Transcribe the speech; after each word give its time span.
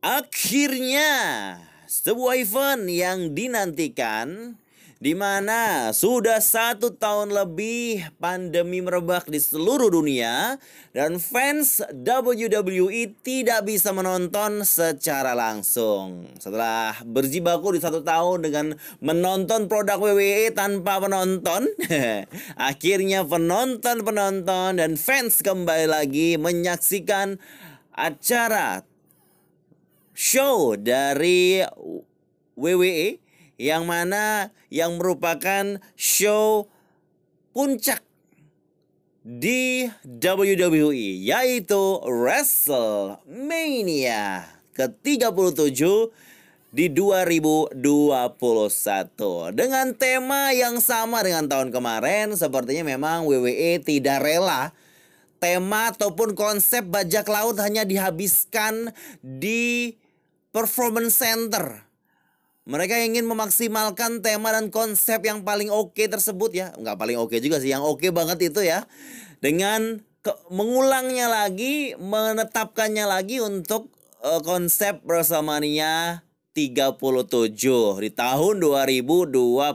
Akhirnya 0.00 1.12
sebuah 1.84 2.40
event 2.40 2.88
yang 2.88 3.36
dinantikan 3.36 4.56
di 4.96 5.12
mana 5.12 5.92
sudah 5.92 6.40
satu 6.40 6.96
tahun 6.96 7.28
lebih 7.28 8.08
pandemi 8.16 8.80
merebak 8.80 9.28
di 9.28 9.36
seluruh 9.36 9.92
dunia 9.92 10.56
dan 10.96 11.20
fans 11.20 11.84
WWE 11.92 13.12
tidak 13.20 13.68
bisa 13.68 13.92
menonton 13.92 14.64
secara 14.64 15.36
langsung. 15.36 16.32
Setelah 16.40 16.96
berjibaku 17.04 17.76
di 17.76 17.84
satu 17.84 18.00
tahun 18.00 18.48
dengan 18.48 18.66
menonton 19.04 19.68
produk 19.68 20.00
WWE 20.00 20.48
tanpa 20.56 20.96
penonton, 20.96 21.68
akhirnya 22.72 23.20
penonton-penonton 23.28 24.80
dan 24.80 24.96
fans 24.96 25.44
kembali 25.44 25.92
lagi 25.92 26.40
menyaksikan 26.40 27.36
acara 27.92 28.89
show 30.20 30.76
dari 30.76 31.64
WWE 32.52 33.16
yang 33.56 33.88
mana 33.88 34.52
yang 34.68 35.00
merupakan 35.00 35.80
show 35.96 36.68
puncak 37.56 38.04
di 39.24 39.88
WWE 40.04 41.24
yaitu 41.24 42.04
WrestleMania 42.04 44.44
ke-37 44.76 45.88
di 46.70 46.86
2021 46.92 47.72
dengan 49.56 49.96
tema 49.96 50.52
yang 50.52 50.84
sama 50.84 51.24
dengan 51.24 51.48
tahun 51.48 51.72
kemarin 51.72 52.36
sepertinya 52.36 52.84
memang 52.84 53.24
WWE 53.24 53.80
tidak 53.80 54.20
rela 54.20 54.76
tema 55.40 55.96
ataupun 55.96 56.36
konsep 56.36 56.84
bajak 56.84 57.24
laut 57.24 57.56
hanya 57.56 57.88
dihabiskan 57.88 58.92
di 59.24 59.96
performance 60.50 61.18
center 61.18 61.90
mereka 62.70 63.00
ingin 63.02 63.26
memaksimalkan 63.26 64.22
tema 64.22 64.54
dan 64.54 64.70
konsep 64.70 65.18
yang 65.26 65.42
paling 65.42 65.72
oke 65.72 65.96
okay 65.96 66.06
tersebut 66.06 66.54
ya. 66.54 66.70
Nggak 66.78 66.96
paling 67.02 67.18
oke 67.18 67.34
okay 67.34 67.42
juga 67.42 67.58
sih, 67.58 67.74
yang 67.74 67.82
oke 67.82 67.98
okay 67.98 68.14
banget 68.14 68.52
itu 68.52 68.62
ya. 68.62 68.86
Dengan 69.42 70.04
mengulangnya 70.52 71.26
lagi, 71.26 71.98
menetapkannya 71.98 73.10
lagi 73.10 73.42
untuk 73.42 73.90
uh, 74.22 74.38
konsep 74.44 75.00
WrestleMania 75.02 76.22
37 76.50 78.04
di 78.04 78.10
tahun 78.10 78.54
2021 78.58 79.70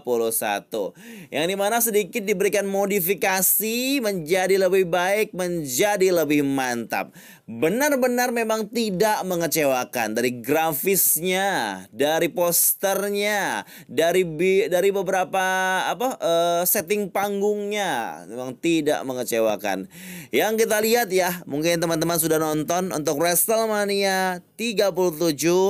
yang 1.32 1.46
di 1.48 1.56
mana 1.56 1.80
sedikit 1.80 2.20
diberikan 2.20 2.68
modifikasi 2.68 4.04
menjadi 4.04 4.60
lebih 4.60 4.84
baik 4.92 5.32
menjadi 5.32 6.12
lebih 6.12 6.44
mantap 6.44 7.16
benar-benar 7.50 8.36
memang 8.36 8.68
tidak 8.68 9.24
mengecewakan. 9.24 10.14
Dari 10.14 10.44
grafisnya 10.44 11.82
dari 11.96 12.28
posternya 12.30 13.64
dari 13.88 14.28
dari 14.70 14.90
beberapa 14.92 15.42
apa 15.88 16.20
uh, 16.20 16.64
setting 16.68 17.08
panggungnya 17.10 18.26
memang 18.28 18.54
tidak 18.60 19.02
mengecewakan. 19.08 19.90
Yang 20.36 20.68
kita 20.68 20.78
lihat 20.84 21.08
ya 21.10 21.42
mungkin 21.48 21.80
teman-teman 21.80 22.20
sudah 22.20 22.38
nonton 22.38 22.92
untuk 22.92 23.18
WrestleMania 23.24 24.44
37 24.60 24.92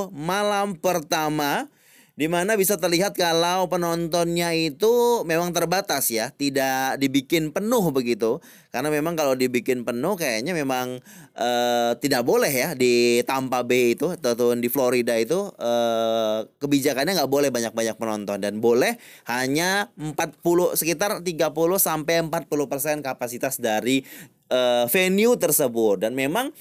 malam 0.10 0.74
per 0.76 0.96
pertama 0.96 1.68
di 2.16 2.32
mana 2.32 2.56
bisa 2.56 2.80
terlihat 2.80 3.12
kalau 3.20 3.68
penontonnya 3.68 4.56
itu 4.56 5.28
memang 5.28 5.52
terbatas 5.52 6.08
ya, 6.08 6.32
tidak 6.32 6.96
dibikin 6.96 7.52
penuh 7.52 7.92
begitu. 7.92 8.40
Karena 8.72 8.88
memang 8.88 9.20
kalau 9.20 9.36
dibikin 9.36 9.84
penuh 9.84 10.16
kayaknya 10.16 10.56
memang 10.56 11.04
uh, 11.36 11.92
tidak 12.00 12.24
boleh 12.24 12.48
ya 12.48 12.72
di 12.72 13.20
Tampa 13.28 13.68
Bay 13.68 14.00
itu 14.00 14.16
atau 14.16 14.56
di 14.56 14.72
Florida 14.72 15.12
itu 15.20 15.52
uh, 15.60 16.48
kebijakannya 16.64 17.20
nggak 17.20 17.32
boleh 17.32 17.52
banyak-banyak 17.52 18.00
penonton. 18.00 18.40
Dan 18.40 18.64
boleh 18.64 18.96
hanya 19.28 19.92
40 20.00 20.40
sekitar 20.80 21.20
30 21.20 21.52
sampai 21.76 22.24
40% 22.32 23.04
kapasitas 23.04 23.60
dari 23.60 24.08
uh, 24.56 24.88
venue 24.88 25.36
tersebut. 25.36 26.08
Dan 26.08 26.16
memang 26.16 26.56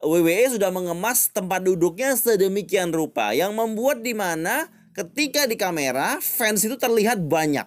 WWE 0.00 0.54
sudah 0.54 0.70
mengemas 0.70 1.34
tempat 1.34 1.66
duduknya 1.66 2.14
sedemikian 2.14 2.94
rupa. 2.94 3.34
Yang 3.34 3.58
membuat 3.58 4.06
di 4.06 4.14
mana 4.14 4.79
ketika 4.94 5.46
di 5.46 5.56
kamera 5.56 6.18
fans 6.18 6.62
itu 6.66 6.74
terlihat 6.74 7.22
banyak. 7.22 7.66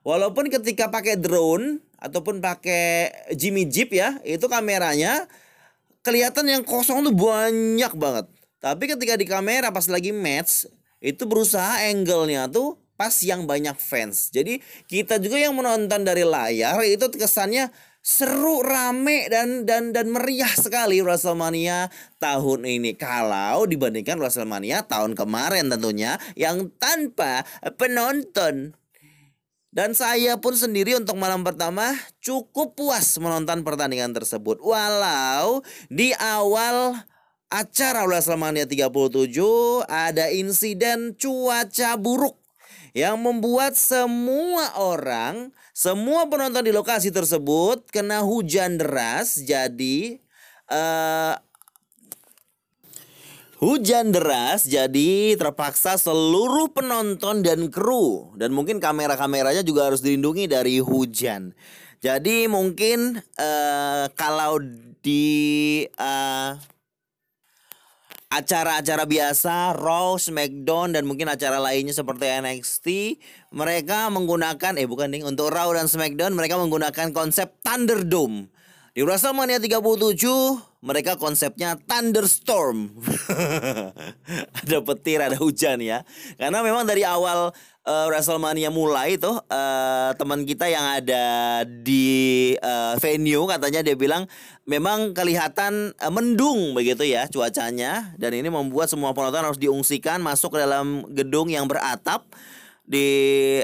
Walaupun 0.00 0.48
ketika 0.48 0.88
pakai 0.88 1.20
drone 1.20 1.84
ataupun 2.00 2.40
pakai 2.40 3.12
Jimmy 3.36 3.68
Jeep 3.68 3.92
ya, 3.92 4.16
itu 4.24 4.48
kameranya 4.48 5.28
kelihatan 6.00 6.48
yang 6.48 6.62
kosong 6.64 7.04
tuh 7.04 7.12
banyak 7.12 7.92
banget. 7.92 8.26
Tapi 8.60 8.84
ketika 8.88 9.16
di 9.16 9.28
kamera 9.28 9.68
pas 9.72 9.84
lagi 9.88 10.12
match 10.12 10.68
itu 11.00 11.24
berusaha 11.24 11.84
angle-nya 11.92 12.48
tuh 12.48 12.76
pas 12.96 13.12
yang 13.24 13.48
banyak 13.48 13.76
fans. 13.80 14.28
Jadi 14.28 14.60
kita 14.84 15.16
juga 15.16 15.40
yang 15.40 15.56
menonton 15.56 16.04
dari 16.04 16.24
layar 16.24 16.76
itu 16.84 17.08
kesannya 17.16 17.72
seru, 18.00 18.64
rame 18.64 19.28
dan 19.28 19.68
dan 19.68 19.92
dan 19.92 20.08
meriah 20.08 20.50
sekali 20.56 21.04
WrestleMania 21.04 21.92
tahun 22.16 22.64
ini 22.64 22.96
kalau 22.96 23.68
dibandingkan 23.68 24.16
WrestleMania 24.16 24.88
tahun 24.88 25.12
kemarin 25.12 25.68
tentunya 25.68 26.16
yang 26.34 26.72
tanpa 26.80 27.44
penonton. 27.76 28.74
Dan 29.70 29.94
saya 29.94 30.34
pun 30.34 30.58
sendiri 30.58 30.98
untuk 30.98 31.14
malam 31.14 31.46
pertama 31.46 31.94
cukup 32.18 32.74
puas 32.74 33.06
menonton 33.22 33.62
pertandingan 33.62 34.10
tersebut. 34.10 34.58
Walau 34.58 35.62
di 35.86 36.10
awal 36.18 36.98
acara 37.46 38.02
WrestleMania 38.02 38.66
37 38.66 38.90
ada 39.86 40.26
insiden 40.34 41.14
cuaca 41.14 41.94
buruk 41.94 42.39
yang 42.96 43.18
membuat 43.20 43.78
semua 43.78 44.74
orang, 44.78 45.54
semua 45.72 46.26
penonton 46.26 46.66
di 46.66 46.72
lokasi 46.74 47.14
tersebut 47.14 47.86
kena 47.90 48.22
hujan 48.26 48.78
deras. 48.78 49.38
Jadi 49.42 50.18
uh, 50.70 51.34
Hujan 53.60 54.08
deras 54.08 54.64
jadi 54.64 55.36
terpaksa 55.36 56.00
seluruh 56.00 56.72
penonton 56.72 57.44
dan 57.44 57.68
kru 57.68 58.32
dan 58.40 58.56
mungkin 58.56 58.80
kamera-kameranya 58.80 59.60
juga 59.60 59.92
harus 59.92 60.00
dilindungi 60.00 60.48
dari 60.48 60.80
hujan. 60.80 61.52
Jadi 62.00 62.48
mungkin 62.48 63.20
uh, 63.20 64.08
kalau 64.16 64.56
di 65.04 65.84
uh, 66.00 66.56
acara-acara 68.30 69.10
biasa 69.10 69.74
Raw, 69.74 70.14
SmackDown 70.14 70.94
dan 70.94 71.02
mungkin 71.02 71.26
acara 71.26 71.58
lainnya 71.58 71.90
seperti 71.90 72.30
NXT 72.30 72.86
mereka 73.50 74.06
menggunakan 74.06 74.78
eh 74.78 74.86
bukan 74.86 75.10
nih 75.10 75.26
untuk 75.26 75.50
Raw 75.50 75.74
dan 75.74 75.90
SmackDown 75.90 76.38
mereka 76.38 76.54
menggunakan 76.56 77.10
konsep 77.10 77.58
Thunderdome. 77.66 78.46
Di 78.90 79.06
WrestleMania 79.06 79.62
37 79.62 79.82
mereka 80.82 81.14
konsepnya 81.14 81.78
thunderstorm. 81.78 82.90
ada 84.64 84.78
petir, 84.82 85.22
ada 85.22 85.38
hujan 85.38 85.78
ya. 85.78 86.02
Karena 86.34 86.58
memang 86.64 86.88
dari 86.88 87.06
awal 87.06 87.54
uh, 87.90 88.06
WrestleMania 88.08 88.70
mulai 88.70 89.18
tuh 89.18 89.42
uh, 89.50 90.10
teman 90.14 90.46
kita 90.46 90.70
yang 90.70 91.02
ada 91.02 91.24
di 91.66 92.54
uh, 92.62 92.94
venue 93.02 93.50
katanya 93.50 93.82
dia 93.82 93.98
bilang 93.98 94.30
memang 94.64 95.10
kelihatan 95.10 95.90
uh, 95.98 96.12
mendung 96.14 96.78
begitu 96.78 97.02
ya 97.02 97.26
cuacanya. 97.26 98.14
Dan 98.14 98.38
ini 98.38 98.46
membuat 98.48 98.86
semua 98.86 99.10
penonton 99.10 99.42
harus 99.42 99.58
diungsikan 99.58 100.22
masuk 100.22 100.54
ke 100.54 100.58
dalam 100.62 101.02
gedung 101.10 101.50
yang 101.50 101.66
beratap 101.66 102.30
di 102.86 103.06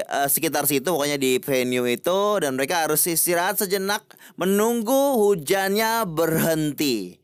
uh, 0.07 0.27
sekitar 0.27 0.67
situ 0.67 0.87
pokoknya 0.87 1.15
di 1.15 1.39
venue 1.39 1.87
itu. 1.87 2.19
Dan 2.43 2.59
mereka 2.59 2.83
harus 2.83 3.07
istirahat 3.07 3.55
sejenak 3.55 4.03
menunggu 4.35 5.23
hujannya 5.23 6.03
berhenti. 6.03 7.23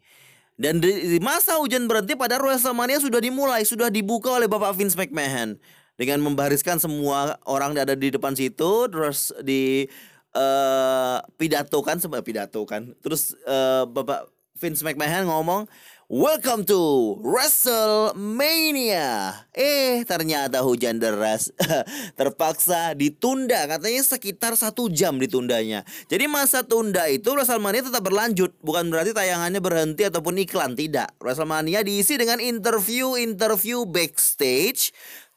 Dan 0.54 0.78
di, 0.80 1.18
masa 1.18 1.58
hujan 1.58 1.90
berhenti 1.90 2.14
pada 2.14 2.38
WrestleMania 2.38 3.02
sudah 3.02 3.18
dimulai, 3.18 3.66
sudah 3.66 3.90
dibuka 3.90 4.38
oleh 4.38 4.46
Bapak 4.46 4.78
Vince 4.78 4.94
McMahon 4.94 5.58
dengan 5.98 6.22
membariskan 6.26 6.82
semua 6.82 7.38
orang 7.46 7.78
yang 7.78 7.86
ada 7.90 7.98
di 7.98 8.10
depan 8.10 8.34
situ 8.34 8.90
terus 8.90 9.30
di 9.46 9.86
uh, 10.34 11.22
pidatokan 11.38 12.02
sebab 12.02 12.26
pidatokan 12.26 12.98
terus 13.02 13.38
uh, 13.46 13.86
Bapak 13.86 14.30
Vince 14.58 14.86
McMahon 14.86 15.30
ngomong 15.30 15.70
Welcome 16.14 16.70
to 16.70 16.78
WrestleMania. 17.26 19.34
Eh, 19.50 20.06
ternyata 20.06 20.62
hujan 20.62 21.02
deras 21.02 21.50
terpaksa 22.20 22.94
ditunda. 22.94 23.66
Katanya 23.66 24.06
sekitar 24.06 24.54
satu 24.54 24.94
jam 24.94 25.18
ditundanya. 25.18 25.82
Jadi 26.12 26.30
masa 26.30 26.62
tunda 26.62 27.10
itu 27.10 27.34
WrestleMania 27.34 27.90
tetap 27.90 28.06
berlanjut. 28.06 28.54
Bukan 28.62 28.94
berarti 28.94 29.10
tayangannya 29.16 29.58
berhenti 29.58 30.06
ataupun 30.06 30.38
iklan. 30.44 30.78
Tidak. 30.78 31.18
WrestleMania 31.18 31.82
diisi 31.82 32.14
dengan 32.14 32.38
interview-interview 32.38 33.90
backstage 33.90 34.94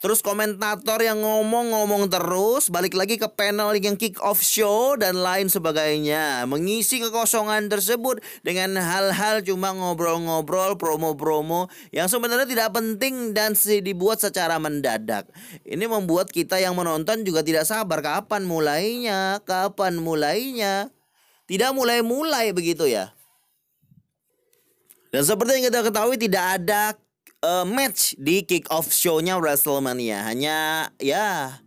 terus 0.06 0.22
komentator 0.22 1.02
yang 1.02 1.18
ngomong-ngomong 1.18 2.06
terus, 2.06 2.70
balik 2.70 2.94
lagi 2.94 3.18
ke 3.18 3.26
panel 3.26 3.74
yang 3.74 3.98
kick 3.98 4.22
off 4.22 4.38
show 4.38 4.94
dan 4.94 5.18
lain 5.18 5.50
sebagainya. 5.50 6.46
Mengisi 6.46 7.02
kekosongan 7.02 7.66
tersebut 7.66 8.22
dengan 8.46 8.78
hal-hal 8.78 9.42
cuma 9.42 9.74
ngobrol-ngobrol, 9.74 10.78
promo-promo 10.78 11.66
yang 11.90 12.06
sebenarnya 12.06 12.46
tidak 12.46 12.70
penting 12.70 13.34
dan 13.34 13.58
dibuat 13.58 14.22
secara 14.22 14.62
mendadak. 14.62 15.26
Ini 15.66 15.90
membuat 15.90 16.30
kita 16.30 16.62
yang 16.62 16.78
menonton 16.78 17.26
juga 17.26 17.42
tidak 17.42 17.66
sabar 17.66 17.98
kapan 17.98 18.46
mulainya, 18.46 19.42
kapan 19.42 19.98
mulainya. 19.98 20.94
Tidak 21.50 21.74
mulai-mulai 21.74 22.54
begitu 22.54 22.86
ya. 22.86 23.10
Dan 25.10 25.26
seperti 25.26 25.58
yang 25.58 25.66
kita 25.66 25.82
ketahui 25.82 26.14
tidak 26.14 26.62
ada 26.62 26.94
uh, 27.42 27.64
match 27.66 28.16
di 28.16 28.44
kick 28.46 28.70
off 28.72 28.88
show-nya 28.88 29.36
WrestleMania. 29.36 30.24
Hanya 30.24 30.88
ya 31.02 31.60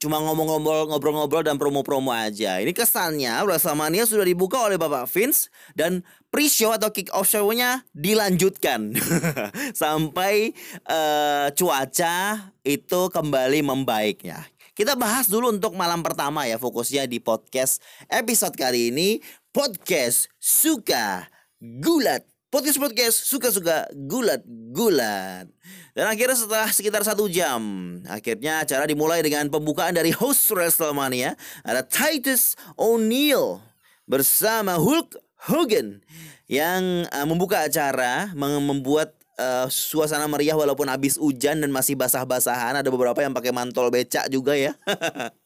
cuma 0.00 0.16
ngomong-ngobrol 0.16 0.88
ngobrol-ngobrol 0.88 1.44
dan 1.44 1.60
promo-promo 1.60 2.08
aja. 2.08 2.56
Ini 2.56 2.72
kesannya 2.72 3.44
WrestleMania 3.44 4.08
sudah 4.08 4.24
dibuka 4.24 4.56
oleh 4.64 4.80
Bapak 4.80 5.04
Vince 5.12 5.52
dan 5.76 6.00
pre-show 6.32 6.72
atau 6.72 6.88
kick 6.88 7.12
off 7.12 7.28
show-nya 7.28 7.84
dilanjutkan 7.92 8.96
sampai 9.82 10.56
uh, 10.88 11.52
cuaca 11.52 12.48
itu 12.64 13.00
kembali 13.12 13.60
membaiknya. 13.60 14.48
Kita 14.72 14.96
bahas 14.96 15.28
dulu 15.28 15.52
untuk 15.52 15.76
malam 15.76 16.00
pertama 16.00 16.48
ya 16.48 16.56
fokusnya 16.56 17.04
di 17.04 17.20
podcast 17.20 17.84
episode 18.08 18.56
kali 18.56 18.88
ini 18.88 19.20
podcast 19.52 20.32
suka 20.40 21.28
gulat 21.60 22.24
Podcast-podcast 22.50 23.30
suka-suka 23.30 23.86
gulat-gulat. 23.94 25.46
Dan 25.94 26.06
akhirnya 26.10 26.34
setelah 26.34 26.66
sekitar 26.66 27.06
satu 27.06 27.30
jam, 27.30 27.62
akhirnya 28.10 28.66
acara 28.66 28.90
dimulai 28.90 29.22
dengan 29.22 29.46
pembukaan 29.46 29.94
dari 29.94 30.10
host 30.10 30.50
WrestleMania. 30.50 31.38
Ada 31.62 31.86
Titus 31.86 32.58
O'Neil 32.74 33.62
bersama 34.02 34.82
Hulk 34.82 35.14
Hogan 35.46 36.02
yang 36.50 37.06
uh, 37.14 37.22
membuka 37.22 37.62
acara, 37.62 38.34
membuat 38.34 39.14
uh, 39.38 39.70
suasana 39.70 40.26
meriah 40.26 40.58
walaupun 40.58 40.90
habis 40.90 41.22
hujan 41.22 41.62
dan 41.62 41.70
masih 41.70 41.94
basah-basahan. 41.94 42.82
Ada 42.82 42.90
beberapa 42.90 43.22
yang 43.22 43.30
pakai 43.30 43.54
mantol 43.54 43.94
becak 43.94 44.26
juga 44.26 44.58
ya. 44.58 44.74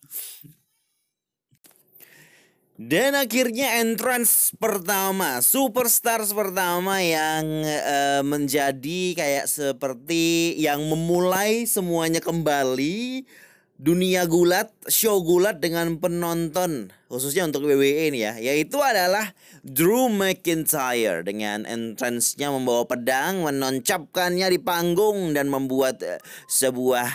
Dan 2.74 3.14
akhirnya 3.14 3.78
entrance 3.86 4.50
pertama, 4.58 5.38
superstars 5.38 6.34
pertama 6.34 6.98
yang 6.98 7.62
uh, 7.62 8.18
menjadi 8.26 9.14
kayak 9.14 9.46
seperti 9.46 10.58
yang 10.58 10.82
memulai 10.90 11.70
semuanya 11.70 12.18
kembali 12.18 13.22
dunia 13.78 14.26
gulat, 14.26 14.74
show 14.90 15.22
gulat 15.22 15.62
dengan 15.62 16.02
penonton 16.02 16.90
khususnya 17.14 17.46
untuk 17.46 17.70
WWE 17.70 18.10
ini 18.10 18.26
ya, 18.26 18.34
yaitu 18.42 18.82
adalah 18.82 19.30
Drew 19.62 20.10
McIntyre 20.10 21.22
dengan 21.22 21.62
entrance-nya 21.62 22.50
membawa 22.50 22.90
pedang, 22.90 23.46
menoncapkannya 23.46 24.50
di 24.50 24.58
panggung 24.58 25.30
dan 25.30 25.46
membuat 25.46 26.02
uh, 26.02 26.18
sebuah 26.50 27.06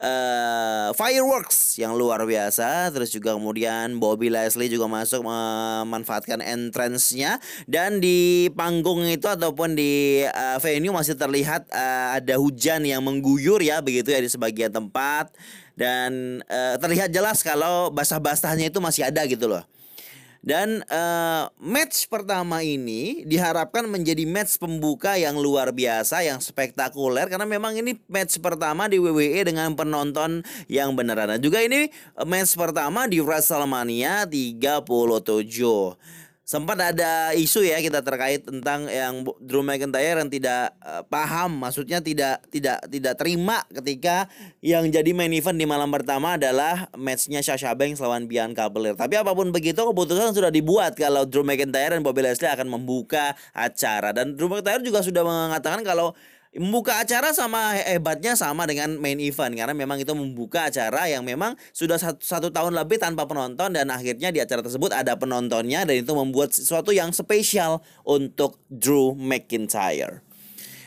uh, 0.00 0.90
fireworks 0.96 1.76
yang 1.80 1.96
luar 1.96 2.24
biasa. 2.24 2.92
Terus 2.92 3.12
juga 3.12 3.36
kemudian 3.36 3.96
Bobby 4.00 4.28
Leslie 4.32 4.72
juga 4.72 4.88
masuk 4.88 5.24
memanfaatkan 5.24 6.40
entrance-nya. 6.40 7.40
Dan 7.68 8.00
di 8.00 8.48
panggung 8.52 9.04
itu 9.04 9.28
ataupun 9.28 9.76
di 9.76 10.24
uh, 10.26 10.58
venue 10.60 10.92
masih 10.92 11.16
terlihat 11.16 11.68
uh, 11.72 12.16
ada 12.16 12.36
hujan 12.40 12.84
yang 12.84 13.04
mengguyur 13.04 13.60
ya 13.60 13.80
begitu 13.80 14.12
ya 14.12 14.20
di 14.20 14.30
sebagian 14.30 14.72
tempat. 14.72 15.32
Dan 15.76 16.40
uh, 16.48 16.80
terlihat 16.80 17.12
jelas 17.12 17.44
kalau 17.44 17.92
basah-basahnya 17.92 18.72
itu 18.72 18.80
masih 18.80 19.08
ada 19.12 19.24
gitu 19.28 19.44
loh. 19.44 19.64
Dan 20.46 20.86
uh, 20.86 21.50
match 21.58 22.06
pertama 22.06 22.62
ini 22.62 23.26
diharapkan 23.26 23.82
menjadi 23.90 24.22
match 24.22 24.62
pembuka 24.62 25.18
yang 25.18 25.34
luar 25.42 25.74
biasa, 25.74 26.22
yang 26.22 26.38
spektakuler 26.38 27.26
karena 27.26 27.42
memang 27.42 27.74
ini 27.74 27.98
match 28.06 28.38
pertama 28.38 28.86
di 28.86 29.02
WWE 29.02 29.42
dengan 29.42 29.74
penonton 29.74 30.46
yang 30.70 30.94
beneran. 30.94 31.34
Dan 31.34 31.42
juga 31.42 31.66
ini 31.66 31.90
match 32.22 32.54
pertama 32.54 33.10
di 33.10 33.18
WrestleMania 33.18 34.22
37 34.22 36.25
sempat 36.46 36.78
ada 36.78 37.34
isu 37.34 37.66
ya 37.66 37.82
kita 37.82 38.06
terkait 38.06 38.46
tentang 38.46 38.86
yang 38.86 39.26
Drew 39.42 39.66
McIntyre 39.66 40.22
yang 40.22 40.30
tidak 40.30 40.78
uh, 40.78 41.02
paham 41.02 41.58
maksudnya 41.58 41.98
tidak 41.98 42.38
tidak 42.54 42.78
tidak 42.86 43.18
terima 43.18 43.66
ketika 43.74 44.30
yang 44.62 44.86
jadi 44.86 45.10
main 45.10 45.34
event 45.34 45.58
di 45.58 45.66
malam 45.66 45.90
pertama 45.90 46.38
adalah 46.38 46.86
matchnya 46.94 47.42
Sasha 47.42 47.74
Banks 47.74 47.98
lawan 47.98 48.30
Bianca 48.30 48.70
Belair. 48.70 48.94
Tapi 48.94 49.18
apa 49.18 49.34
pun 49.34 49.50
begitu 49.50 49.82
keputusan 49.82 50.38
sudah 50.38 50.54
dibuat 50.54 50.94
kalau 50.94 51.26
Drew 51.26 51.42
McIntyre 51.42 51.98
dan 51.98 52.06
Bobby 52.06 52.22
Lashley 52.22 52.46
akan 52.46 52.70
membuka 52.70 53.34
acara. 53.50 54.14
Dan 54.14 54.38
Drew 54.38 54.46
McIntyre 54.46 54.86
juga 54.86 55.02
sudah 55.02 55.26
mengatakan 55.26 55.82
kalau 55.82 56.14
membuka 56.56 56.96
acara 56.96 57.36
sama 57.36 57.76
hebatnya 57.76 58.32
sama 58.32 58.64
dengan 58.64 58.96
main 58.96 59.20
event 59.20 59.52
karena 59.52 59.76
memang 59.76 60.00
itu 60.00 60.12
membuka 60.16 60.68
acara 60.68 61.08
yang 61.08 61.22
memang 61.22 61.52
sudah 61.76 62.00
satu, 62.00 62.20
satu 62.20 62.48
tahun 62.48 62.72
lebih 62.72 62.96
tanpa 62.96 63.28
penonton 63.28 63.76
dan 63.76 63.92
akhirnya 63.92 64.32
di 64.32 64.40
acara 64.40 64.64
tersebut 64.64 64.92
ada 64.92 65.16
penontonnya 65.20 65.84
dan 65.84 66.00
itu 66.00 66.12
membuat 66.16 66.56
sesuatu 66.56 66.96
yang 66.96 67.12
spesial 67.12 67.84
untuk 68.08 68.60
Drew 68.72 69.12
McIntyre. 69.14 70.24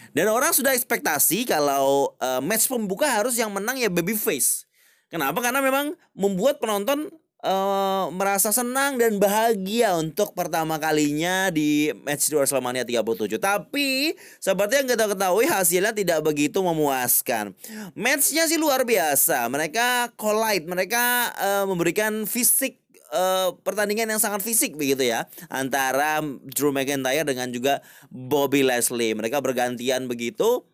Dan 0.10 0.26
orang 0.34 0.52
sudah 0.58 0.74
ekspektasi 0.74 1.46
kalau 1.46 2.18
uh, 2.18 2.42
match 2.42 2.66
pembuka 2.66 3.06
harus 3.06 3.38
yang 3.38 3.54
menang 3.54 3.78
ya 3.78 3.94
babyface. 3.94 4.66
Kenapa? 5.10 5.38
Karena 5.42 5.62
memang 5.62 5.94
membuat 6.18 6.58
penonton 6.58 7.14
uh, 7.44 8.12
merasa 8.12 8.52
senang 8.52 9.00
dan 9.00 9.20
bahagia 9.20 9.96
untuk 9.96 10.36
pertama 10.36 10.76
kalinya 10.80 11.52
di 11.52 11.92
match 12.04 12.32
di 12.32 12.36
WrestleMania 12.36 12.84
37. 12.84 13.40
Tapi 13.40 14.16
seperti 14.40 14.74
yang 14.84 14.88
kita 14.88 15.06
ketahui 15.08 15.46
hasilnya 15.48 15.94
tidak 15.96 16.20
begitu 16.24 16.60
memuaskan. 16.60 17.56
Matchnya 17.96 18.48
sih 18.48 18.60
luar 18.60 18.84
biasa. 18.84 19.48
Mereka 19.48 20.16
collide, 20.20 20.68
mereka 20.68 21.32
uh, 21.40 21.66
memberikan 21.68 22.28
fisik 22.28 22.80
uh, 23.14 23.56
pertandingan 23.64 24.16
yang 24.16 24.22
sangat 24.22 24.44
fisik 24.44 24.76
begitu 24.76 25.08
ya 25.08 25.26
antara 25.48 26.22
Drew 26.54 26.74
McIntyre 26.74 27.28
dengan 27.28 27.50
juga 27.52 27.80
Bobby 28.12 28.66
Leslie. 28.66 29.16
Mereka 29.16 29.40
bergantian 29.40 30.12
begitu 30.12 30.66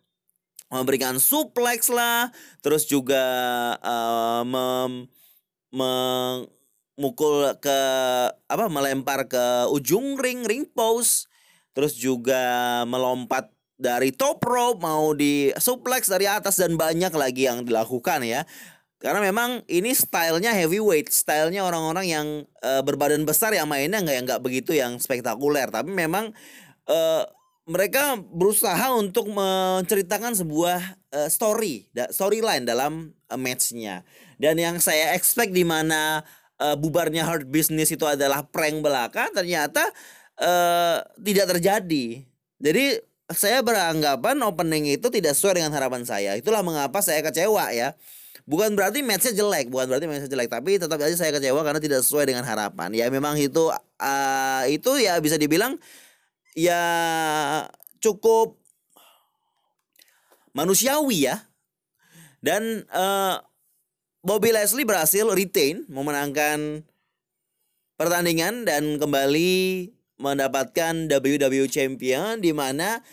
memberikan 0.65 1.21
suplex 1.21 1.93
lah, 1.93 2.33
terus 2.65 2.89
juga 2.89 3.21
uh, 3.79 4.41
mem, 4.43 5.05
meng 5.69 6.54
mukul 6.95 7.51
ke 7.59 7.79
apa 8.31 8.65
melempar 8.71 9.27
ke 9.27 9.67
ujung 9.71 10.15
ring 10.15 10.47
ring 10.47 10.63
post 10.63 11.27
terus 11.75 11.99
juga 11.99 12.81
melompat 12.87 13.51
dari 13.75 14.15
top 14.15 14.39
rope 14.47 14.79
mau 14.79 15.11
di 15.11 15.51
suplex 15.59 16.07
dari 16.07 16.25
atas 16.25 16.55
dan 16.55 16.79
banyak 16.79 17.11
lagi 17.11 17.47
yang 17.51 17.67
dilakukan 17.67 18.23
ya. 18.23 18.47
Karena 18.95 19.19
memang 19.19 19.61
ini 19.67 19.91
stylenya 19.91 20.55
heavyweight 20.55 21.11
stylenya 21.11 21.61
orang-orang 21.67 22.05
yang 22.07 22.27
uh, 22.63 22.81
berbadan 22.81 23.27
besar 23.27 23.51
yang 23.51 23.67
mainnya 23.67 23.99
nggak 23.99 24.15
yang 24.15 24.25
nggak 24.25 24.41
begitu 24.41 24.71
yang 24.71 24.97
spektakuler. 24.97 25.67
Tapi 25.67 25.91
memang 25.91 26.31
uh, 26.87 27.23
mereka 27.67 28.15
berusaha 28.17 28.95
untuk 28.95 29.29
menceritakan 29.29 30.33
sebuah 30.39 30.79
uh, 31.11 31.27
story 31.27 31.91
storyline 32.09 32.63
dalam 32.63 33.11
uh, 33.27 33.37
matchnya. 33.37 34.07
Dan 34.39 34.55
yang 34.57 34.79
saya 34.79 35.11
expect 35.11 35.51
di 35.51 35.67
mana 35.67 36.23
uh, 36.59 36.75
bubarnya 36.79 37.27
hard 37.27 37.47
business 37.49 37.91
itu 37.91 38.03
adalah 38.07 38.45
prank 38.47 38.79
belaka 38.79 39.31
ternyata 39.31 39.83
uh, 40.39 41.03
tidak 41.19 41.57
terjadi. 41.57 42.23
Jadi 42.59 42.85
saya 43.31 43.65
beranggapan 43.65 44.37
opening 44.45 44.85
itu 44.95 45.09
tidak 45.09 45.33
sesuai 45.33 45.59
dengan 45.59 45.73
harapan 45.73 46.05
saya. 46.05 46.37
Itulah 46.37 46.61
mengapa 46.61 47.01
saya 47.01 47.25
kecewa 47.25 47.73
ya. 47.73 47.97
Bukan 48.45 48.77
berarti 48.77 49.01
matchnya 49.01 49.33
jelek, 49.33 49.73
bukan 49.73 49.89
berarti 49.89 50.05
matchnya 50.05 50.29
jelek, 50.29 50.53
tapi 50.53 50.77
tetap 50.77 51.01
aja 51.01 51.17
saya 51.17 51.33
kecewa 51.33 51.65
karena 51.65 51.81
tidak 51.81 52.05
sesuai 52.05 52.29
dengan 52.29 52.45
harapan. 52.45 52.93
Ya 52.93 53.09
memang 53.09 53.33
itu 53.41 53.73
uh, 53.73 54.63
itu 54.69 55.01
ya 55.01 55.17
bisa 55.17 55.41
dibilang 55.41 55.81
ya 56.53 56.77
cukup 57.97 58.61
manusiawi 60.53 61.25
ya. 61.25 61.41
Dan 62.45 62.85
uh, 62.93 63.41
Bobby 64.25 64.49
Leslie 64.49 64.89
berhasil 64.89 65.21
retain 65.37 65.85
memenangkan 65.85 66.81
pertandingan 67.93 68.65
dan 68.65 68.97
kembali 68.97 69.93
mendapatkan 70.17 71.05
WWE 71.05 71.69
Champion 71.69 72.41
di 72.41 72.49
mana 72.49 73.05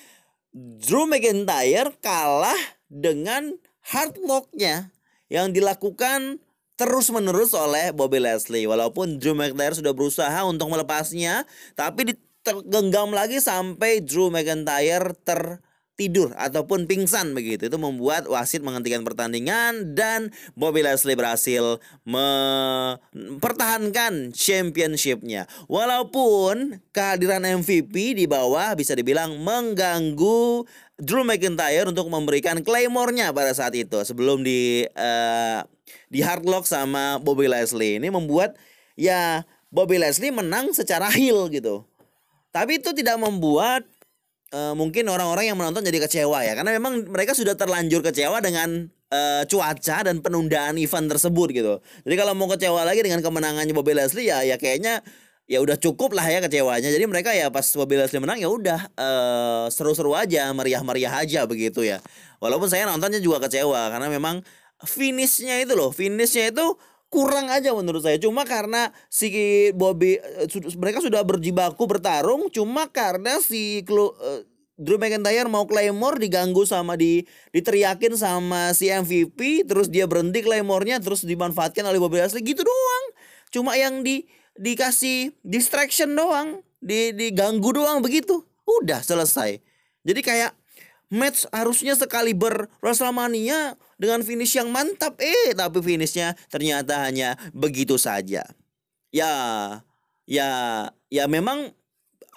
Drew 0.56 1.04
McIntyre 1.04 1.92
kalah 2.00 2.56
dengan 2.88 3.52
hardlocknya 3.92 4.88
yang 5.28 5.52
dilakukan 5.52 6.40
terus 6.80 7.12
menerus 7.12 7.52
oleh 7.52 7.92
Bobby 7.92 8.16
Leslie. 8.16 8.64
Walaupun 8.64 9.20
Drew 9.20 9.36
McIntyre 9.36 9.76
sudah 9.76 9.92
berusaha 9.92 10.40
untuk 10.48 10.72
melepasnya 10.72 11.44
tapi 11.76 12.08
digenggam 12.08 13.12
lagi 13.12 13.36
sampai 13.36 14.00
Drew 14.00 14.32
McIntyre 14.32 15.12
ter 15.28 15.60
tidur 15.96 16.32
ataupun 16.34 16.86
pingsan 16.88 17.34
begitu. 17.36 17.66
Itu 17.68 17.78
membuat 17.78 18.26
wasit 18.28 18.62
menghentikan 18.64 19.04
pertandingan 19.04 19.92
dan 19.92 20.30
Bobby 20.56 20.82
Leslie 20.82 21.16
berhasil 21.16 21.78
mempertahankan 22.08 24.32
championshipnya. 24.32 25.46
Walaupun 25.68 26.80
kehadiran 26.90 27.44
MVP 27.62 28.14
di 28.16 28.24
bawah 28.24 28.72
bisa 28.74 28.96
dibilang 28.96 29.36
mengganggu 29.40 30.64
Drew 31.02 31.26
McIntyre 31.26 31.90
untuk 31.90 32.06
memberikan 32.08 32.62
claymore-nya 32.62 33.32
pada 33.34 33.52
saat 33.56 33.74
itu 33.74 34.04
sebelum 34.06 34.46
di 34.46 34.86
uh, 34.94 35.66
di 36.12 36.20
hardlock 36.22 36.66
sama 36.68 37.18
Bobby 37.20 37.48
Leslie. 37.48 37.96
Ini 37.98 38.10
membuat 38.12 38.56
ya 38.94 39.44
Bobby 39.72 39.96
Leslie 39.96 40.32
menang 40.32 40.76
secara 40.76 41.08
heel 41.08 41.48
gitu. 41.48 41.88
Tapi 42.52 42.76
itu 42.76 42.92
tidak 42.92 43.16
membuat 43.16 43.88
uh, 44.52 44.74
mungkin 44.76 45.08
orang-orang 45.08 45.50
yang 45.50 45.58
menonton 45.58 45.82
jadi 45.82 45.98
kecewa 46.06 46.44
ya 46.44 46.52
karena 46.54 46.76
memang 46.76 47.08
mereka 47.08 47.32
sudah 47.32 47.56
terlanjur 47.56 48.04
kecewa 48.04 48.38
dengan 48.44 48.86
uh, 49.10 49.42
cuaca 49.48 49.96
dan 50.06 50.20
penundaan 50.20 50.78
event 50.78 51.08
tersebut 51.10 51.48
gitu. 51.52 51.74
Jadi 52.04 52.14
kalau 52.14 52.32
mau 52.36 52.46
kecewa 52.46 52.84
lagi 52.86 53.02
dengan 53.02 53.24
kemenangannya 53.24 53.72
Bobby 53.72 53.96
Leslie 53.96 54.28
ya 54.28 54.44
ya 54.44 54.60
kayaknya 54.60 55.00
ya 55.50 55.58
udah 55.60 55.76
cukup 55.76 56.14
lah 56.14 56.24
ya 56.24 56.38
kecewanya. 56.40 56.88
Jadi 56.88 57.04
mereka 57.08 57.34
ya 57.34 57.52
pas 57.52 57.66
Bobby 57.74 57.98
Leslie 57.98 58.22
menang 58.22 58.38
ya 58.38 58.48
udah 58.48 58.80
uh, 58.94 59.66
seru-seru 59.68 60.14
aja, 60.14 60.48
meriah-meriah 60.54 61.12
aja 61.24 61.44
begitu 61.48 61.82
ya. 61.82 61.98
Walaupun 62.38 62.70
saya 62.70 62.88
nontonnya 62.88 63.18
juga 63.18 63.42
kecewa 63.42 63.90
karena 63.92 64.08
memang 64.08 64.40
finishnya 64.82 65.62
itu 65.62 65.76
loh, 65.78 65.90
finishnya 65.94 66.50
itu 66.50 66.66
kurang 67.12 67.52
aja 67.52 67.76
menurut 67.76 68.00
saya. 68.00 68.16
Cuma 68.16 68.48
karena 68.48 68.88
si 69.12 69.28
Bobby 69.76 70.16
eh, 70.16 70.48
mereka 70.80 71.04
sudah 71.04 71.20
berjibaku 71.20 71.84
bertarung 71.84 72.48
cuma 72.48 72.88
karena 72.88 73.36
si 73.44 73.84
Klo, 73.84 74.16
uh, 74.16 74.40
Drew 74.80 74.96
McIntyre 74.96 75.52
mau 75.52 75.68
Claymore 75.68 76.16
diganggu 76.16 76.64
sama 76.64 76.96
di 76.96 77.28
diteriakin 77.52 78.16
sama 78.16 78.72
si 78.72 78.88
MVP 78.88 79.68
terus 79.68 79.92
dia 79.92 80.08
berhenti 80.08 80.40
Claymore-nya 80.40 81.04
terus 81.04 81.28
dimanfaatkan 81.28 81.84
oleh 81.84 82.00
Bobby 82.00 82.24
Lashley. 82.24 82.40
Gitu 82.40 82.64
doang. 82.64 83.04
Cuma 83.52 83.76
yang 83.76 84.00
di 84.00 84.24
dikasih 84.56 85.36
distraction 85.44 86.16
doang 86.16 86.64
di 86.80 87.12
diganggu 87.12 87.76
doang 87.76 88.00
begitu. 88.00 88.40
Udah 88.64 89.04
selesai. 89.04 89.60
Jadi 90.02 90.20
kayak 90.24 90.56
match 91.12 91.44
harusnya 91.52 91.92
sekali 91.92 92.32
ber 92.32 92.72
WrestleMania 92.80 93.76
dengan 94.02 94.26
finish 94.26 94.58
yang 94.58 94.74
mantap 94.74 95.14
eh 95.22 95.54
tapi 95.54 95.78
finishnya 95.78 96.34
ternyata 96.50 97.06
hanya 97.06 97.38
begitu 97.54 97.94
saja. 97.94 98.42
Ya 99.14 99.32
ya 100.26 100.48
ya 101.06 101.24
memang 101.30 101.70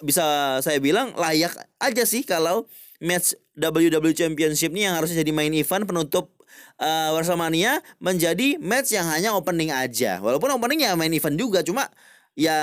bisa 0.06 0.58
saya 0.62 0.78
bilang 0.78 1.10
layak 1.18 1.56
aja 1.82 2.04
sih 2.06 2.22
kalau 2.22 2.70
match 3.02 3.34
WWE 3.58 4.14
Championship 4.14 4.70
ini 4.70 4.86
yang 4.86 4.94
harusnya 4.94 5.24
jadi 5.24 5.32
main 5.34 5.50
event 5.56 5.88
penutup 5.88 6.36
uh, 6.78 7.10
WrestleMania 7.16 7.80
menjadi 7.98 8.60
match 8.60 8.92
yang 8.92 9.08
hanya 9.08 9.32
opening 9.32 9.72
aja. 9.72 10.20
Walaupun 10.20 10.52
openingnya 10.56 10.94
main 10.94 11.12
event 11.12 11.36
juga 11.36 11.64
cuma 11.64 11.88
ya 12.36 12.58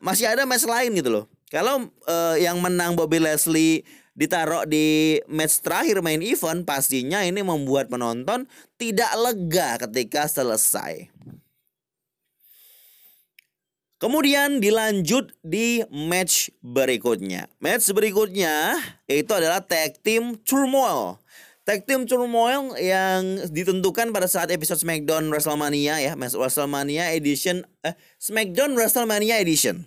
masih 0.00 0.26
ada 0.32 0.48
match 0.48 0.64
lain 0.64 0.96
gitu 0.96 1.12
loh. 1.12 1.24
Kalau 1.52 1.84
uh, 2.08 2.36
yang 2.40 2.56
menang 2.64 2.96
Bobby 2.96 3.20
Leslie 3.20 3.84
ditaruh 4.12 4.68
di 4.68 5.18
match 5.24 5.64
terakhir 5.64 6.04
main 6.04 6.20
event 6.20 6.68
pastinya 6.68 7.24
ini 7.24 7.40
membuat 7.40 7.88
penonton 7.88 8.44
tidak 8.76 9.12
lega 9.16 9.80
ketika 9.88 10.28
selesai. 10.28 11.08
Kemudian 14.02 14.58
dilanjut 14.58 15.30
di 15.46 15.86
match 15.86 16.50
berikutnya. 16.58 17.46
Match 17.62 17.86
berikutnya 17.94 18.74
itu 19.06 19.30
adalah 19.30 19.62
tag 19.62 19.94
team 20.02 20.34
turmoil. 20.42 21.22
Tag 21.62 21.86
team 21.86 22.02
turmoil 22.10 22.74
yang 22.82 23.46
ditentukan 23.46 24.10
pada 24.10 24.26
saat 24.26 24.50
episode 24.50 24.82
SmackDown 24.82 25.30
WrestleMania 25.30 26.02
ya, 26.02 26.12
WrestleMania 26.18 27.14
Edition, 27.14 27.62
eh, 27.86 27.94
SmackDown 28.18 28.74
WrestleMania 28.74 29.38
Edition 29.38 29.86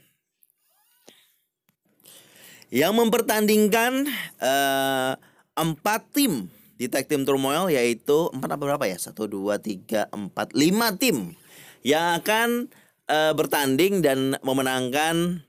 yang 2.76 2.92
mempertandingkan 2.92 4.04
uh, 4.44 5.16
empat 5.56 6.12
tim 6.12 6.52
di 6.76 6.92
tag 6.92 7.08
team 7.08 7.24
turmoil 7.24 7.72
yaitu 7.72 8.28
empat 8.36 8.60
apa 8.60 8.64
berapa 8.68 8.84
ya 8.84 9.00
satu 9.00 9.32
dua 9.32 9.64
tiga 9.64 10.12
empat 10.12 10.52
lima 10.52 10.92
tim 11.00 11.32
yang 11.88 12.20
akan 12.20 12.68
uh, 13.08 13.32
bertanding 13.32 14.04
dan 14.04 14.36
memenangkan 14.44 15.40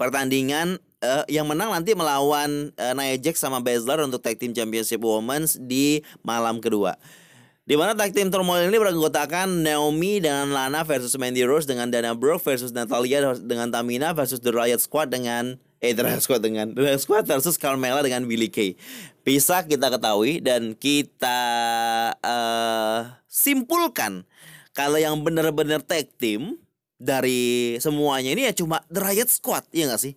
pertandingan 0.00 0.80
uh, 1.04 1.28
yang 1.28 1.44
menang 1.44 1.68
nanti 1.68 1.92
melawan 1.92 2.72
uh, 2.80 2.92
Nia 2.96 3.20
Jax 3.20 3.36
sama 3.36 3.60
Baszler 3.60 4.00
untuk 4.00 4.24
tag 4.24 4.40
team 4.40 4.56
championship 4.56 5.04
women's 5.04 5.60
di 5.60 6.00
malam 6.24 6.64
kedua. 6.64 6.96
Di 7.68 7.76
mana 7.76 7.92
tag 7.92 8.16
team 8.16 8.32
turmoil 8.32 8.72
ini 8.72 8.80
beranggotakan 8.80 9.68
Naomi 9.68 10.18
dengan 10.18 10.48
Lana 10.48 10.80
versus 10.82 11.12
Mandy 11.20 11.44
Rose 11.44 11.68
dengan 11.68 11.92
Dana 11.92 12.16
Brooke 12.16 12.42
versus 12.42 12.72
Natalia 12.72 13.36
dengan 13.36 13.68
Tamina 13.68 14.16
versus 14.16 14.40
The 14.40 14.50
Riot 14.50 14.80
Squad 14.80 15.12
dengan 15.12 15.60
eh 15.82 15.98
Riot 15.98 16.22
Squad 16.22 16.46
dengan 16.46 16.70
Riot 16.78 17.02
Squad 17.02 17.26
versus 17.26 17.58
Carmella 17.58 18.06
dengan 18.06 18.22
Billy 18.22 18.46
Kay. 18.46 18.78
Bisa 19.26 19.66
kita 19.66 19.90
ketahui 19.90 20.38
dan 20.38 20.78
kita 20.78 21.40
uh, 22.22 23.18
simpulkan 23.26 24.22
kalau 24.72 24.96
yang 24.96 25.18
benar-benar 25.26 25.82
tag 25.82 26.06
team 26.22 26.62
dari 27.02 27.74
semuanya 27.82 28.30
ini 28.30 28.46
ya 28.46 28.54
cuma 28.54 28.78
The 28.86 29.02
Riot 29.02 29.26
Squad, 29.26 29.66
ya 29.74 29.90
gak 29.90 29.98
sih? 29.98 30.14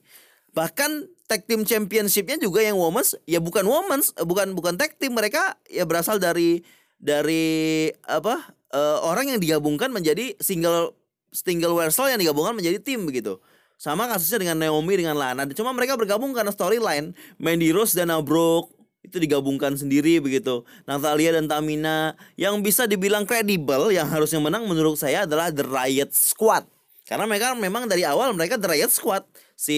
Bahkan 0.53 1.09
tag 1.25 1.49
team 1.49 1.65
championshipnya 1.65 2.37
juga 2.37 2.61
yang 2.61 2.77
women's 2.77 3.17
ya 3.25 3.41
bukan 3.41 3.65
women's, 3.65 4.13
bukan 4.21 4.53
bukan 4.53 4.77
tag 4.77 4.93
team 5.01 5.17
mereka 5.17 5.57
ya 5.65 5.83
berasal 5.89 6.21
dari 6.21 6.61
dari 7.01 7.89
apa 8.05 8.53
uh, 8.69 9.01
orang 9.01 9.33
yang 9.33 9.41
digabungkan 9.41 9.89
menjadi 9.89 10.37
single 10.37 10.93
single 11.33 11.73
wrestle 11.73 12.07
yang 12.07 12.21
digabungkan 12.21 12.53
menjadi 12.53 12.77
tim 12.79 13.01
begitu. 13.03 13.41
Sama 13.75 14.07
kasusnya 14.07 14.39
dengan 14.41 14.57
Naomi 14.63 14.95
dengan 14.95 15.19
Lana. 15.19 15.43
Cuma 15.51 15.75
mereka 15.75 15.99
bergabung 15.99 16.31
karena 16.31 16.49
storyline. 16.49 17.11
Mandy 17.35 17.75
Rose 17.75 17.91
dan 17.91 18.11
Brooke 18.23 18.75
itu 19.05 19.21
digabungkan 19.21 19.77
sendiri 19.77 20.17
begitu. 20.17 20.65
Natalia 20.89 21.37
dan 21.37 21.45
Tamina 21.45 22.17
yang 22.35 22.59
bisa 22.65 22.89
dibilang 22.89 23.27
kredibel 23.29 23.93
yang 23.93 24.09
harusnya 24.09 24.41
menang 24.41 24.65
menurut 24.65 24.97
saya 24.97 25.29
adalah 25.29 25.53
The 25.53 25.61
Riot 25.61 26.11
Squad. 26.11 26.65
Karena 27.05 27.29
mereka 27.29 27.53
memang 27.53 27.85
dari 27.85 28.01
awal 28.01 28.33
mereka 28.33 28.57
The 28.57 28.73
Riot 28.73 28.89
Squad. 28.89 29.21
Si 29.55 29.77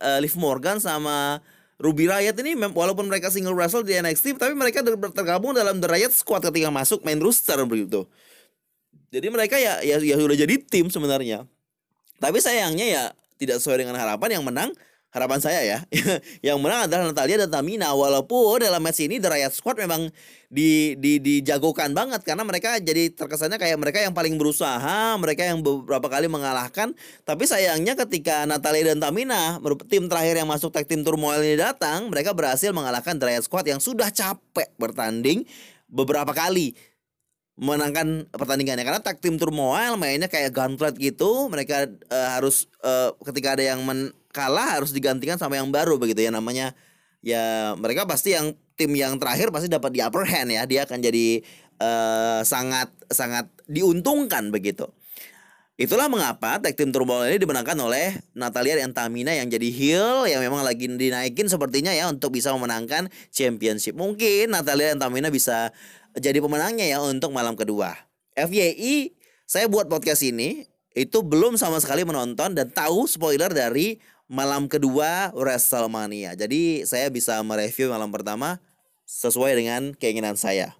uh, 0.00 0.18
Liv 0.18 0.34
Morgan 0.40 0.80
sama 0.80 1.38
Ruby 1.76 2.08
Riot 2.08 2.34
ini 2.40 2.56
walaupun 2.56 3.06
mereka 3.10 3.28
single 3.28 3.54
wrestle 3.54 3.84
di 3.84 3.94
NXT 3.94 4.40
tapi 4.40 4.56
mereka 4.56 4.80
tergabung 5.12 5.52
dalam 5.52 5.82
The 5.82 5.88
Riot 5.90 6.14
Squad 6.14 6.48
ketika 6.48 6.72
masuk 6.72 7.04
main 7.04 7.20
roster 7.20 7.60
begitu. 7.68 8.08
Jadi 9.12 9.30
mereka 9.30 9.60
ya 9.60 9.78
ya, 9.84 10.00
ya 10.00 10.16
sudah 10.18 10.34
jadi 10.34 10.54
tim 10.58 10.88
sebenarnya. 10.88 11.46
Tapi 12.18 12.38
sayangnya 12.40 12.86
ya 12.86 13.04
tidak 13.40 13.62
sesuai 13.62 13.86
dengan 13.86 13.96
harapan 13.98 14.40
yang 14.40 14.44
menang 14.46 14.70
harapan 15.14 15.38
saya 15.38 15.62
ya. 15.62 15.78
Yang 16.50 16.58
menang 16.58 16.90
adalah 16.90 17.06
Natalia 17.06 17.46
dan 17.46 17.50
Tamina. 17.54 17.94
Walaupun 17.94 18.66
dalam 18.66 18.82
match 18.82 19.06
ini 19.06 19.22
The 19.22 19.30
Riot 19.30 19.54
Squad 19.54 19.78
memang 19.78 20.10
di, 20.50 20.98
di 20.98 21.22
dijagokan 21.22 21.94
banget 21.94 22.26
karena 22.26 22.42
mereka 22.42 22.82
jadi 22.82 23.14
terkesannya 23.14 23.62
kayak 23.62 23.78
mereka 23.78 24.02
yang 24.02 24.10
paling 24.10 24.34
berusaha 24.34 25.14
mereka 25.14 25.46
yang 25.46 25.62
beberapa 25.62 26.10
kali 26.10 26.26
mengalahkan. 26.26 26.92
Tapi 27.22 27.46
sayangnya 27.46 27.94
ketika 27.94 28.42
Natalia 28.44 28.90
dan 28.92 28.98
Tamina 28.98 29.62
tim 29.86 30.10
terakhir 30.10 30.34
yang 30.42 30.50
masuk 30.50 30.74
tag 30.74 30.90
team 30.90 31.06
turmoil 31.06 31.38
ini 31.38 31.54
datang 31.54 32.10
mereka 32.10 32.34
berhasil 32.34 32.74
mengalahkan 32.74 33.14
The 33.14 33.30
Riot 33.30 33.46
Squad 33.46 33.70
yang 33.70 33.78
sudah 33.78 34.10
capek 34.10 34.74
bertanding 34.74 35.46
beberapa 35.86 36.34
kali 36.34 36.74
menangkan 37.54 38.26
pertandingannya 38.34 38.82
karena 38.82 38.98
tag 38.98 39.22
team 39.22 39.38
turmoil 39.38 39.94
mainnya 39.94 40.26
kayak 40.26 40.50
gauntlet 40.50 40.98
gitu 40.98 41.46
mereka 41.46 41.86
uh, 42.10 42.28
harus 42.34 42.66
uh, 42.82 43.14
ketika 43.30 43.54
ada 43.54 43.62
yang 43.62 43.78
men 43.86 44.10
kalah 44.34 44.74
harus 44.74 44.90
digantikan 44.90 45.38
sama 45.38 45.54
yang 45.54 45.70
baru 45.70 45.94
begitu 45.94 46.26
ya 46.26 46.34
namanya 46.34 46.74
ya 47.22 47.78
mereka 47.78 48.10
pasti 48.10 48.34
yang 48.34 48.58
tim 48.74 48.90
yang 48.98 49.14
terakhir 49.22 49.54
pasti 49.54 49.70
dapat 49.70 49.94
di 49.94 50.02
upper 50.02 50.26
hand 50.26 50.50
ya 50.50 50.66
dia 50.66 50.82
akan 50.82 50.98
jadi 50.98 51.46
uh, 51.78 52.42
sangat 52.42 52.90
sangat 53.06 53.46
diuntungkan 53.70 54.50
begitu 54.50 54.90
Itulah 55.74 56.06
mengapa 56.06 56.62
tag 56.62 56.78
team 56.78 56.94
turmoil 56.94 57.26
ini 57.26 57.42
dimenangkan 57.42 57.74
oleh 57.74 58.14
Natalia 58.30 58.78
dan 58.78 58.94
Tamina 58.94 59.34
yang 59.34 59.50
jadi 59.50 59.74
heel 59.74 60.30
yang 60.30 60.38
memang 60.38 60.62
lagi 60.62 60.86
dinaikin 60.86 61.50
sepertinya 61.50 61.90
ya 61.90 62.06
untuk 62.06 62.30
bisa 62.30 62.54
memenangkan 62.54 63.10
championship. 63.34 63.98
Mungkin 63.98 64.54
Natalia 64.54 64.94
dan 64.94 65.02
Tamina 65.02 65.34
bisa 65.34 65.74
jadi 66.18 66.38
pemenangnya 66.38 66.86
ya 66.86 67.02
untuk 67.02 67.34
malam 67.34 67.58
kedua. 67.58 67.94
FYI, 68.34 69.14
saya 69.46 69.66
buat 69.70 69.86
podcast 69.86 70.22
ini 70.22 70.66
itu 70.94 71.22
belum 71.22 71.58
sama 71.58 71.82
sekali 71.82 72.06
menonton 72.06 72.54
dan 72.54 72.70
tahu 72.70 73.06
spoiler 73.10 73.50
dari 73.50 73.98
malam 74.30 74.70
kedua 74.70 75.34
WrestleMania. 75.34 76.38
Jadi 76.38 76.86
saya 76.86 77.10
bisa 77.10 77.38
mereview 77.42 77.90
malam 77.90 78.14
pertama 78.14 78.62
sesuai 79.04 79.58
dengan 79.58 79.92
keinginan 79.94 80.38
saya. 80.38 80.72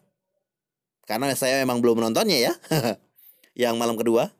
Karena 1.04 1.30
saya 1.36 1.60
memang 1.60 1.84
belum 1.84 2.00
menontonnya 2.00 2.38
ya. 2.50 2.52
yang 3.68 3.76
malam 3.76 3.94
kedua. 3.94 4.32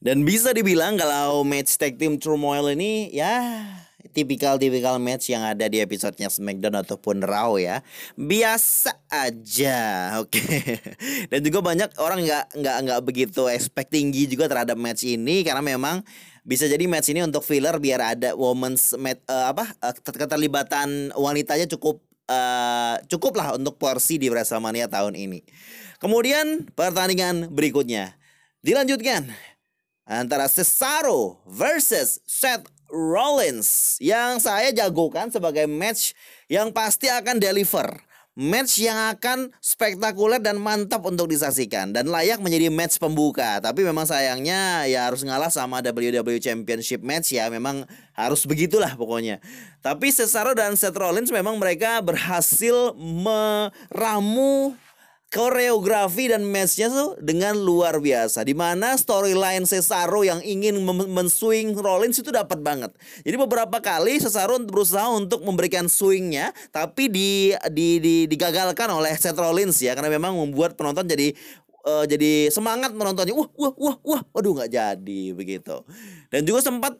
Dan 0.00 0.24
bisa 0.24 0.56
dibilang 0.56 0.96
kalau 0.96 1.44
match 1.44 1.76
tag 1.76 2.00
team 2.00 2.16
turmoil 2.16 2.72
ini 2.72 3.12
ya 3.12 3.60
tipikal-tipikal 4.10 4.96
match 4.96 5.28
yang 5.30 5.44
ada 5.44 5.68
di 5.68 5.78
episodenya 5.78 6.32
SmackDown 6.32 6.80
ataupun 6.80 7.20
Raw 7.20 7.60
ya. 7.60 7.84
Biasa 8.16 8.96
aja, 9.12 9.78
oke. 10.18 10.32
Okay. 10.32 10.80
Dan 11.30 11.40
juga 11.44 11.60
banyak 11.60 11.96
orang 12.00 12.24
nggak 12.24 12.44
nggak 12.56 12.76
nggak 12.88 13.00
begitu 13.04 13.46
expect 13.52 13.92
tinggi 13.92 14.24
juga 14.26 14.48
terhadap 14.48 14.80
match 14.80 15.04
ini 15.04 15.44
karena 15.44 15.60
memang 15.60 16.00
bisa 16.40 16.64
jadi 16.64 16.88
match 16.88 17.12
ini 17.12 17.20
untuk 17.20 17.44
filler 17.44 17.76
biar 17.76 18.16
ada 18.16 18.32
women's 18.32 18.96
match 18.96 19.20
uh, 19.28 19.52
apa 19.52 19.68
uh, 19.84 19.94
keterlibatan 20.00 21.12
wanitanya 21.14 21.68
cukup 21.68 22.00
uh, 22.30 22.96
cukup 23.10 23.36
lah 23.36 23.54
untuk 23.60 23.76
porsi 23.76 24.16
di 24.16 24.32
WrestleMania 24.32 24.88
tahun 24.88 25.18
ini. 25.18 25.44
Kemudian 26.00 26.72
pertandingan 26.72 27.52
berikutnya 27.52 28.16
dilanjutkan 28.64 29.28
antara 30.08 30.48
Cesaro 30.48 31.38
versus 31.46 32.18
Seth 32.24 32.66
Rollins 32.90 33.96
yang 34.02 34.42
saya 34.42 34.74
jagokan 34.74 35.32
sebagai 35.32 35.64
match 35.64 36.12
yang 36.50 36.74
pasti 36.74 37.08
akan 37.08 37.38
deliver 37.38 37.88
match 38.38 38.80
yang 38.80 38.96
akan 39.10 39.50
spektakuler 39.58 40.38
dan 40.38 40.56
mantap 40.56 41.02
untuk 41.02 41.26
disaksikan 41.28 41.90
dan 41.90 42.06
layak 42.08 42.38
menjadi 42.38 42.70
match 42.70 42.96
pembuka. 42.96 43.58
Tapi 43.58 43.82
memang 43.82 44.06
sayangnya 44.06 44.86
ya 44.86 45.10
harus 45.10 45.26
ngalah 45.26 45.50
sama 45.50 45.82
WWE 45.82 46.38
Championship 46.38 47.02
match 47.02 47.34
ya. 47.34 47.50
Memang 47.50 47.84
harus 48.14 48.46
begitulah 48.48 48.94
pokoknya. 48.94 49.42
Tapi 49.82 50.08
Cesaro 50.08 50.56
dan 50.56 50.78
Seth 50.78 50.96
Rollins 50.96 51.28
memang 51.28 51.60
mereka 51.60 52.00
berhasil 52.00 52.96
meramu 52.96 54.72
koreografi 55.30 56.26
dan 56.26 56.42
matchnya 56.42 56.90
tuh 56.90 57.14
dengan 57.22 57.54
luar 57.54 58.02
biasa. 58.02 58.42
Di 58.42 58.52
mana 58.52 58.98
storyline 58.98 59.62
Cesaro 59.62 60.26
yang 60.26 60.42
ingin 60.42 60.82
menswing 61.06 61.78
Rollins 61.78 62.18
itu 62.18 62.34
dapat 62.34 62.58
banget. 62.60 62.90
Jadi 63.22 63.36
beberapa 63.38 63.78
kali 63.78 64.18
Cesaro 64.18 64.58
berusaha 64.66 65.06
untuk 65.14 65.46
memberikan 65.46 65.86
swingnya, 65.86 66.50
tapi 66.74 67.06
di, 67.06 67.54
di, 67.70 68.02
di 68.02 68.14
digagalkan 68.26 68.90
oleh 68.90 69.14
Seth 69.14 69.38
Rollins 69.38 69.78
ya, 69.78 69.94
karena 69.94 70.10
memang 70.10 70.34
membuat 70.34 70.74
penonton 70.74 71.06
jadi 71.06 71.30
uh, 71.86 72.04
jadi 72.04 72.50
semangat 72.50 72.90
menontonnya. 72.92 73.32
Wah, 73.32 73.48
wah, 73.54 73.74
wah, 73.78 73.96
wah, 74.02 74.22
waduh 74.34 74.52
nggak 74.58 74.70
jadi 74.74 75.22
begitu. 75.32 75.86
Dan 76.28 76.42
juga 76.42 76.60
sempat 76.66 76.98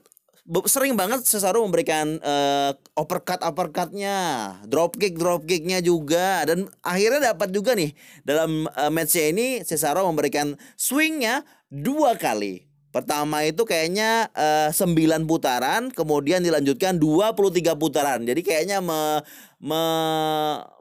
sering 0.66 0.97
banget 0.97 1.23
Cesaro 1.26 1.62
memberikan 1.62 2.20
uh, 2.23 2.73
uppercut 2.97 3.40
uppercutnya, 3.44 4.18
drop 4.66 4.97
kick 4.97 5.16
drop 5.16 5.44
kicknya 5.44 5.80
juga 5.85 6.44
dan 6.49 6.68
akhirnya 6.80 7.35
dapat 7.35 7.52
juga 7.52 7.76
nih 7.76 7.92
dalam 8.25 8.68
uh, 8.73 8.90
matchnya 8.90 9.32
ini 9.32 9.47
Cesaro 9.62 10.06
memberikan 10.09 10.56
swingnya 10.76 11.44
dua 11.70 12.16
kali. 12.16 12.70
Pertama 12.90 13.47
itu 13.47 13.62
kayaknya 13.62 14.35
uh, 14.35 14.75
9 14.75 15.23
putaran, 15.30 15.94
kemudian 15.94 16.42
dilanjutkan 16.42 16.99
23 16.99 17.78
putaran. 17.78 18.26
Jadi 18.26 18.42
kayaknya 18.42 18.82
me, 18.82 19.23
me, 19.62 19.82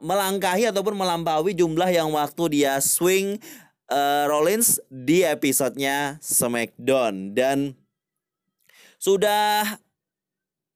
melangkahi 0.02 0.66
ataupun 0.74 0.98
melampaui 0.98 1.54
jumlah 1.54 1.86
yang 1.86 2.10
waktu 2.10 2.50
dia 2.50 2.82
swing 2.82 3.38
uh, 3.94 4.26
Rollins 4.26 4.82
di 4.90 5.22
episodenya 5.22 6.18
SmackDown 6.18 7.30
dan 7.30 7.78
sudah 9.00 9.80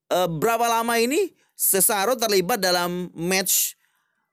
uh, 0.08 0.28
berapa 0.32 0.64
lama 0.64 0.96
ini 0.96 1.36
Cesaro 1.54 2.16
terlibat 2.16 2.58
dalam 2.58 3.12
match 3.12 3.76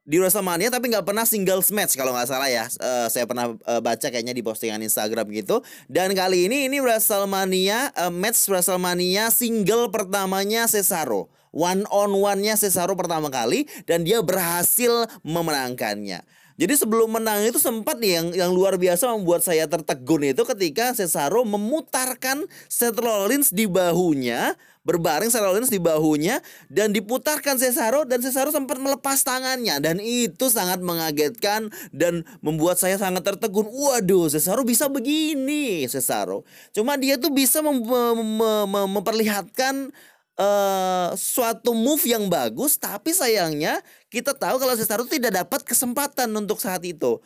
di 0.01 0.17
WrestleMania 0.17 0.73
tapi 0.73 0.89
nggak 0.89 1.05
pernah 1.05 1.27
singles 1.27 1.69
match 1.69 1.93
kalau 1.93 2.15
nggak 2.15 2.25
salah 2.25 2.49
ya. 2.49 2.65
Uh, 2.81 3.05
saya 3.11 3.27
pernah 3.29 3.53
uh, 3.53 3.81
baca 3.83 4.07
kayaknya 4.09 4.33
di 4.33 4.41
postingan 4.41 4.81
Instagram 4.81 5.29
gitu. 5.35 5.61
Dan 5.85 6.17
kali 6.17 6.49
ini 6.49 6.71
ini 6.71 6.81
WrestleMania 6.81 7.93
uh, 7.93 8.09
match 8.09 8.49
WrestleMania 8.49 9.29
single 9.29 9.93
pertamanya 9.93 10.65
Cesaro. 10.65 11.29
One 11.51 11.83
on 11.91 12.15
one-nya 12.15 12.55
Cesaro 12.55 12.95
pertama 12.95 13.27
kali 13.27 13.67
dan 13.83 14.07
dia 14.07 14.23
berhasil 14.23 15.03
memenangkannya 15.21 16.23
jadi 16.59 16.73
sebelum 16.75 17.15
menang 17.15 17.47
itu 17.47 17.57
sempat 17.57 17.97
nih 18.01 18.19
yang 18.19 18.27
yang 18.35 18.51
luar 18.51 18.75
biasa 18.75 19.07
membuat 19.15 19.45
saya 19.45 19.67
tertegun 19.71 20.27
itu 20.27 20.43
ketika 20.43 20.91
Cesaro 20.91 21.47
memutarkan 21.47 22.43
Seth 22.67 22.99
Rollins 22.99 23.55
di 23.55 23.65
bahunya, 23.71 24.59
berbaring 24.83 25.31
Seth 25.31 25.45
Rollins 25.45 25.71
di 25.71 25.79
bahunya 25.79 26.43
dan 26.67 26.91
diputarkan 26.91 27.55
Cesaro 27.55 28.03
dan 28.03 28.19
Cesaro 28.19 28.51
sempat 28.51 28.77
melepas 28.77 29.23
tangannya 29.23 29.79
dan 29.79 30.03
itu 30.03 30.51
sangat 30.51 30.83
mengagetkan 30.83 31.71
dan 31.95 32.27
membuat 32.43 32.75
saya 32.75 32.99
sangat 32.99 33.23
tertegun. 33.23 33.71
Waduh, 33.71 34.27
Cesaro 34.27 34.67
bisa 34.67 34.91
begini, 34.91 35.87
Cesaro. 35.87 36.43
Cuma 36.75 36.99
dia 36.99 37.15
tuh 37.15 37.31
bisa 37.31 37.63
mem 37.63 37.79
mem 37.79 38.19
mem 38.67 38.89
memperlihatkan 38.91 39.95
uh, 40.41 41.09
suatu 41.13 41.77
move 41.77 42.01
yang 42.09 42.25
bagus 42.25 42.75
tapi 42.81 43.13
sayangnya 43.13 43.79
kita 44.11 44.35
tahu 44.35 44.59
kalau 44.59 44.73
Cesaro 44.75 45.05
tidak 45.07 45.31
dapat 45.31 45.63
kesempatan 45.63 46.27
untuk 46.35 46.59
saat 46.59 46.83
itu 46.83 47.23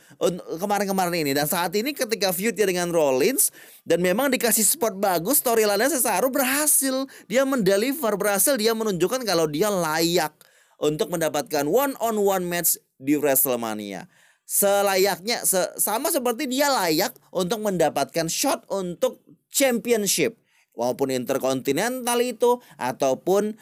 kemarin-kemarin 0.62 1.26
ini. 1.26 1.32
Dan 1.34 1.50
saat 1.50 1.74
ini 1.74 1.98
ketika 1.98 2.30
feudnya 2.30 2.70
dengan 2.70 2.94
Rollins 2.94 3.50
dan 3.82 4.06
memang 4.06 4.30
dikasih 4.30 4.62
spot 4.62 4.94
bagus 5.02 5.42
storyline-nya 5.42 5.98
Cesaro 5.98 6.30
berhasil. 6.30 7.10
Dia 7.26 7.42
mendeliver 7.42 8.14
berhasil. 8.14 8.54
Dia 8.54 8.78
menunjukkan 8.78 9.26
kalau 9.26 9.50
dia 9.50 9.74
layak 9.74 10.38
untuk 10.78 11.10
mendapatkan 11.10 11.66
one 11.66 11.98
on 11.98 12.22
one 12.22 12.46
match 12.46 12.78
di 13.02 13.18
WrestleMania. 13.18 14.06
Selayaknya 14.46 15.42
se 15.42 15.58
sama 15.82 16.14
seperti 16.14 16.46
dia 16.46 16.70
layak 16.70 17.18
untuk 17.34 17.66
mendapatkan 17.66 18.30
shot 18.30 18.62
untuk 18.70 19.26
championship 19.50 20.38
maupun 20.76 21.12
interkontinental 21.12 22.20
itu 22.22 22.60
ataupun 22.76 23.56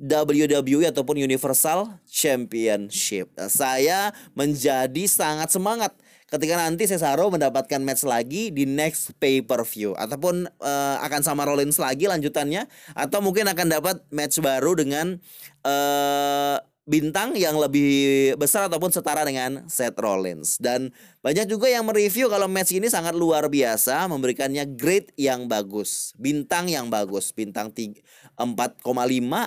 WWE 0.00 0.88
ataupun 0.88 1.20
Universal 1.20 2.00
Championship. 2.08 3.28
Nah, 3.36 3.52
saya 3.52 4.16
menjadi 4.32 5.04
sangat 5.04 5.52
semangat 5.52 5.92
ketika 6.30 6.56
nanti 6.56 6.88
Cesaro 6.88 7.28
mendapatkan 7.28 7.82
match 7.82 8.06
lagi 8.06 8.48
di 8.54 8.64
next 8.64 9.12
pay 9.20 9.42
per 9.44 9.60
view 9.66 9.92
ataupun 9.98 10.48
uh, 10.62 10.96
akan 11.04 11.20
sama 11.20 11.44
Rollins 11.44 11.76
lagi 11.76 12.06
lanjutannya 12.06 12.64
atau 12.96 13.18
mungkin 13.20 13.50
akan 13.50 13.66
dapat 13.66 13.96
match 14.08 14.38
baru 14.40 14.78
dengan 14.78 15.18
uh, 15.66 16.56
bintang 16.90 17.38
yang 17.38 17.54
lebih 17.54 18.34
besar 18.34 18.66
ataupun 18.66 18.90
setara 18.90 19.22
dengan 19.22 19.62
Seth 19.70 19.94
Rollins. 19.94 20.58
Dan 20.58 20.90
banyak 21.22 21.46
juga 21.46 21.70
yang 21.70 21.86
mereview 21.86 22.26
kalau 22.26 22.50
match 22.50 22.74
ini 22.74 22.90
sangat 22.90 23.14
luar 23.14 23.46
biasa 23.46 24.10
memberikannya 24.10 24.66
grade 24.74 25.14
yang 25.14 25.46
bagus 25.46 26.10
bintang 26.18 26.66
yang 26.66 26.90
bagus 26.90 27.30
bintang 27.30 27.70
4,5 27.70 28.82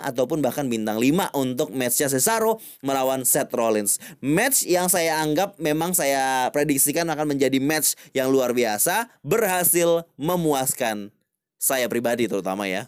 ataupun 0.07 0.39
bahkan 0.39 0.71
bintang 0.71 1.03
5 1.03 1.35
untuk 1.35 1.75
matchnya 1.75 2.07
Cesaro 2.07 2.63
melawan 2.79 3.27
Seth 3.27 3.51
Rollins. 3.51 3.99
Match 4.23 4.63
yang 4.63 4.87
saya 4.87 5.19
anggap 5.19 5.59
memang 5.59 5.91
saya 5.91 6.47
prediksikan 6.55 7.03
akan 7.11 7.35
menjadi 7.35 7.59
match 7.59 7.99
yang 8.15 8.31
luar 8.31 8.55
biasa 8.55 9.11
berhasil 9.19 10.07
memuaskan 10.15 11.11
saya 11.59 11.91
pribadi 11.91 12.31
terutama 12.31 12.71
ya 12.71 12.87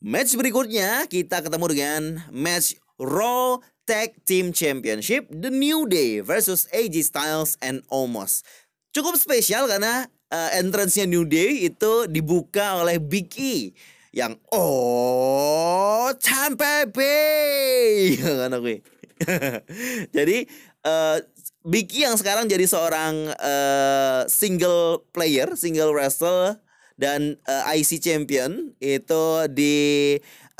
Match 0.00 0.32
berikutnya 0.32 1.04
kita 1.12 1.44
ketemu 1.44 1.66
dengan 1.76 2.02
match 2.32 2.72
Raw 2.96 3.60
Tag 3.84 4.16
Team 4.24 4.48
Championship 4.48 5.28
The 5.28 5.52
New 5.52 5.84
Day 5.92 6.24
versus 6.24 6.64
AJ 6.72 7.12
Styles 7.12 7.60
and 7.60 7.84
Omos. 7.92 8.40
Cukup 8.96 9.20
spesial 9.20 9.68
karena 9.68 10.08
uh, 10.32 10.56
entrance-nya 10.56 11.04
New 11.04 11.28
Day 11.28 11.68
itu 11.68 12.08
dibuka 12.08 12.80
oleh 12.80 12.96
Big 12.96 13.28
E 13.36 13.76
yang 14.16 14.40
oh 14.56 16.08
Tampa 16.16 16.88
Bay 16.88 18.16
kan 18.40 18.56
oke. 18.56 18.80
jadi 20.16 20.48
uh, 20.88 21.20
Big 21.68 21.92
E 21.92 22.08
yang 22.08 22.16
sekarang 22.16 22.48
jadi 22.48 22.64
seorang 22.64 23.36
uh, 23.36 24.24
single 24.32 25.04
player, 25.12 25.52
single 25.60 25.92
wrestler 25.92 26.56
dan 27.00 27.40
uh, 27.48 27.72
eh, 27.72 27.80
IC 27.80 28.04
champion 28.04 28.76
itu 28.76 29.24
di 29.48 29.74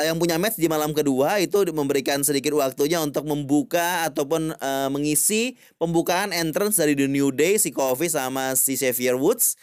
uh, 0.00 0.05
yang 0.09 0.16
punya 0.16 0.40
match 0.40 0.57
di 0.57 0.72
malam 0.72 0.96
kedua 0.96 1.37
itu 1.37 1.61
memberikan 1.76 2.24
sedikit 2.24 2.57
waktunya 2.57 2.96
untuk 3.05 3.29
membuka 3.29 4.09
ataupun 4.09 4.57
uh, 4.57 4.88
mengisi 4.88 5.61
pembukaan 5.76 6.33
entrance 6.33 6.81
dari 6.81 6.96
The 6.96 7.05
New 7.12 7.29
Day 7.29 7.61
si 7.61 7.68
Kofi 7.76 8.09
sama 8.09 8.57
si 8.57 8.81
Xavier 8.81 9.20
Woods. 9.20 9.61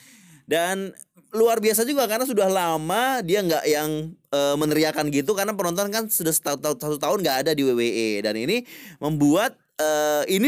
Dan 0.48 0.96
luar 1.36 1.60
biasa 1.60 1.84
juga 1.84 2.08
karena 2.08 2.24
sudah 2.24 2.48
lama 2.48 3.20
dia 3.20 3.44
nggak 3.44 3.66
yang 3.68 4.16
uh, 4.32 4.56
meneriakan 4.56 5.12
gitu 5.12 5.36
karena 5.36 5.52
penonton 5.58 5.92
kan 5.92 6.08
sudah 6.08 6.32
satu, 6.32 6.78
tahun 6.78 7.20
nggak 7.20 7.38
ada 7.44 7.52
di 7.52 7.68
WWE 7.68 8.24
dan 8.24 8.40
ini 8.40 8.64
membuat 9.04 9.60
uh, 9.82 10.24
ini 10.32 10.48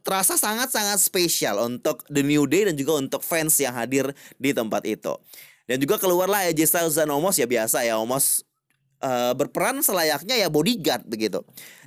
terasa 0.00 0.40
sangat-sangat 0.40 0.96
spesial 0.96 1.60
untuk 1.60 2.04
The 2.08 2.24
New 2.24 2.48
Day 2.48 2.72
dan 2.72 2.74
juga 2.76 2.96
untuk 2.96 3.20
fans 3.20 3.56
yang 3.60 3.76
hadir 3.76 4.08
di 4.40 4.56
tempat 4.56 4.84
itu. 4.88 5.12
Dan 5.68 5.78
juga 5.78 6.00
keluarlah 6.00 6.48
AJ 6.50 6.68
Styles 6.68 6.96
dan 6.98 7.08
Omos 7.12 7.38
ya 7.38 7.46
biasa 7.46 7.86
ya 7.86 7.96
Omos 8.00 8.42
uh, 9.02 9.34
berperan 9.34 9.82
selayaknya 9.82 10.38
ya 10.38 10.48
bodyguard 10.48 11.04
begitu. 11.04 11.42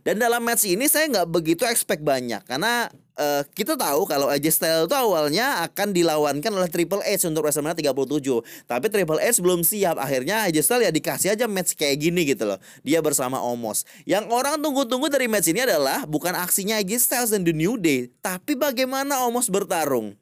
Dan 0.05 0.21
dalam 0.21 0.43
match 0.45 0.69
ini 0.69 0.85
saya 0.85 1.09
nggak 1.09 1.31
begitu 1.33 1.65
expect 1.65 2.05
banyak 2.05 2.45
karena 2.45 2.93
uh, 3.17 3.41
kita 3.55 3.73
tahu 3.73 4.05
kalau 4.05 4.29
AJ 4.29 4.45
Styles 4.53 4.85
itu 4.85 4.93
awalnya 4.93 5.65
akan 5.65 5.95
dilawankan 5.95 6.51
oleh 6.53 6.69
Triple 6.69 7.01
H 7.01 7.25
untuk 7.25 7.47
WrestleMania 7.47 7.73
37. 7.73 8.69
Tapi 8.69 8.85
Triple 8.91 9.19
H 9.23 9.41
belum 9.41 9.65
siap. 9.65 9.97
Akhirnya 9.97 10.45
AJ 10.45 10.57
Styles 10.61 10.83
ya 10.85 10.91
dikasih 10.93 11.29
aja 11.33 11.45
match 11.49 11.73
kayak 11.73 11.97
gini 11.97 12.27
gitu 12.27 12.45
loh. 12.45 12.59
Dia 12.85 13.01
bersama 13.01 13.41
Omos. 13.41 13.87
Yang 14.05 14.29
orang 14.29 14.61
tunggu-tunggu 14.61 15.09
dari 15.09 15.25
match 15.25 15.49
ini 15.49 15.65
adalah 15.65 16.05
bukan 16.05 16.35
aksinya 16.37 16.77
AJ 16.77 17.01
Styles 17.01 17.31
dan 17.33 17.41
The 17.41 17.55
New 17.55 17.79
Day, 17.79 18.11
tapi 18.21 18.53
bagaimana 18.53 19.25
Omos 19.25 19.49
bertarung. 19.49 20.13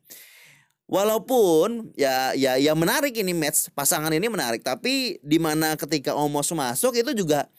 Walaupun 0.93 1.89
ya 1.97 2.38
ya 2.38 2.53
ya 2.62 2.77
menarik 2.77 3.17
ini 3.17 3.34
match 3.34 3.73
pasangan 3.73 4.13
ini 4.13 4.29
menarik 4.29 4.62
tapi 4.62 5.17
di 5.25 5.41
mana 5.41 5.73
ketika 5.73 6.13
Omos 6.13 6.53
masuk 6.53 6.93
itu 6.93 7.17
juga 7.17 7.49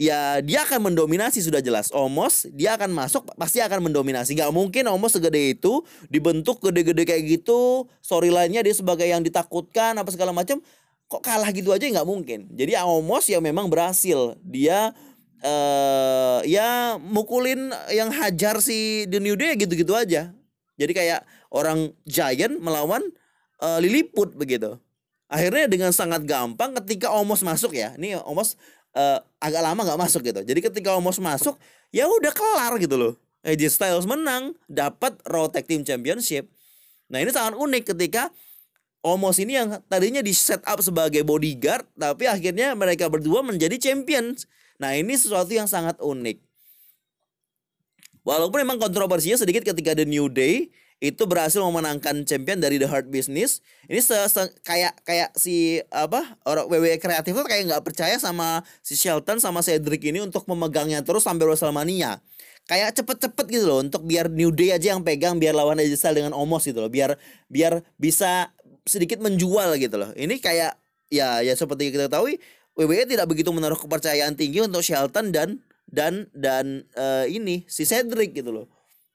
ya 0.00 0.40
dia 0.40 0.64
akan 0.64 0.88
mendominasi 0.88 1.44
sudah 1.44 1.60
jelas. 1.60 1.92
Omos 1.92 2.48
dia 2.56 2.80
akan 2.80 2.88
masuk 2.96 3.28
pasti 3.36 3.60
akan 3.60 3.84
mendominasi. 3.84 4.32
Gak 4.32 4.48
mungkin 4.48 4.88
Omos 4.88 5.12
segede 5.12 5.52
itu 5.60 5.84
dibentuk 6.08 6.64
gede-gede 6.64 7.04
kayak 7.04 7.22
gitu. 7.28 7.84
Storyline-nya 8.00 8.64
dia 8.64 8.72
sebagai 8.72 9.04
yang 9.04 9.20
ditakutkan 9.20 10.00
apa 10.00 10.08
segala 10.08 10.32
macam 10.32 10.64
kok 11.04 11.20
kalah 11.20 11.52
gitu 11.52 11.76
aja 11.76 11.84
nggak 11.84 12.08
mungkin. 12.08 12.48
Jadi 12.56 12.80
Omos 12.80 13.28
ya 13.28 13.44
memang 13.44 13.68
berhasil. 13.68 14.40
Dia 14.40 14.96
uh, 15.44 16.40
ya 16.48 16.96
mukulin 16.96 17.76
yang 17.92 18.08
hajar 18.08 18.56
si 18.64 19.04
The 19.04 19.20
New 19.20 19.36
Day 19.36 19.52
gitu-gitu 19.60 19.92
aja. 19.92 20.32
Jadi 20.80 20.96
kayak 20.96 21.28
orang 21.50 21.92
Giant 22.06 22.58
melawan 22.62 23.02
uh, 23.60 23.78
Lilliput 23.82 24.34
begitu. 24.34 24.78
Akhirnya 25.30 25.70
dengan 25.70 25.94
sangat 25.94 26.26
gampang 26.26 26.74
ketika 26.82 27.14
Omos 27.14 27.46
masuk 27.46 27.74
ya. 27.74 27.94
Ini 27.94 28.18
Omos 28.26 28.58
uh, 28.98 29.22
agak 29.38 29.62
lama 29.62 29.80
nggak 29.86 30.00
masuk 30.00 30.26
gitu. 30.26 30.42
Jadi 30.42 30.60
ketika 30.62 30.98
Omos 30.98 31.22
masuk, 31.22 31.54
ya 31.94 32.10
udah 32.10 32.34
kelar 32.34 32.74
gitu 32.82 32.98
loh. 32.98 33.14
AJ 33.46 33.72
Styles 33.72 34.06
menang, 34.10 34.58
dapat 34.66 35.16
Raw 35.24 35.46
Tag 35.48 35.70
Team 35.70 35.86
Championship. 35.86 36.50
Nah 37.08 37.22
ini 37.22 37.30
sangat 37.30 37.56
unik 37.58 37.94
ketika 37.94 38.34
Omos 39.00 39.40
ini 39.40 39.56
yang 39.56 39.80
tadinya 39.88 40.20
di 40.20 40.36
set 40.36 40.60
up 40.68 40.76
sebagai 40.84 41.24
bodyguard, 41.24 41.88
tapi 41.96 42.28
akhirnya 42.28 42.76
mereka 42.76 43.08
berdua 43.08 43.40
menjadi 43.40 43.80
champions. 43.80 44.44
Nah 44.76 44.92
ini 44.92 45.16
sesuatu 45.16 45.48
yang 45.56 45.64
sangat 45.64 45.96
unik. 46.02 46.36
Walaupun 48.20 48.60
memang 48.60 48.76
kontroversinya 48.76 49.40
sedikit 49.40 49.64
ketika 49.64 49.96
The 49.96 50.04
New 50.04 50.28
Day 50.28 50.68
itu 51.00 51.24
berhasil 51.24 51.64
memenangkan 51.64 52.28
champion 52.28 52.60
dari 52.60 52.76
The 52.76 52.84
Hard 52.84 53.08
Business. 53.08 53.64
Ini 53.88 54.04
se, 54.04 54.12
se 54.28 54.52
kayak 54.60 55.00
kayak 55.08 55.32
si 55.32 55.80
apa 55.88 56.36
orang 56.44 56.68
WWE 56.68 57.00
kreatif 57.00 57.32
tuh 57.32 57.48
kayak 57.48 57.72
nggak 57.72 57.82
percaya 57.88 58.20
sama 58.20 58.60
si 58.84 59.00
Shelton 59.00 59.40
sama 59.40 59.64
Cedric 59.64 60.04
ini 60.04 60.20
untuk 60.20 60.44
memegangnya 60.44 61.00
terus 61.00 61.24
sampai 61.24 61.48
WrestleMania. 61.48 62.20
Kayak 62.68 63.00
cepet-cepet 63.00 63.46
gitu 63.48 63.64
loh 63.66 63.80
untuk 63.80 64.04
biar 64.04 64.28
New 64.28 64.52
Day 64.52 64.76
aja 64.76 64.94
yang 64.94 65.00
pegang 65.00 65.40
biar 65.40 65.56
lawan 65.56 65.80
AJ 65.80 65.96
Styles 65.96 66.20
dengan 66.22 66.36
Omos 66.36 66.68
gitu 66.68 66.84
loh. 66.84 66.92
Biar 66.92 67.16
biar 67.48 67.80
bisa 67.96 68.52
sedikit 68.84 69.24
menjual 69.24 69.80
gitu 69.80 69.96
loh. 69.96 70.12
Ini 70.12 70.36
kayak 70.36 70.76
ya 71.08 71.40
ya 71.40 71.54
seperti 71.56 71.90
kita 71.90 72.12
ketahui 72.12 72.38
WWE 72.76 73.08
tidak 73.08 73.26
begitu 73.26 73.50
menaruh 73.50 73.80
kepercayaan 73.80 74.36
tinggi 74.36 74.62
untuk 74.62 74.84
Shelton 74.84 75.32
dan 75.32 75.64
dan 75.90 76.30
dan 76.36 76.86
uh, 76.94 77.26
ini 77.26 77.64
si 77.66 77.88
Cedric 77.88 78.36
gitu 78.36 78.52
loh. 78.52 78.66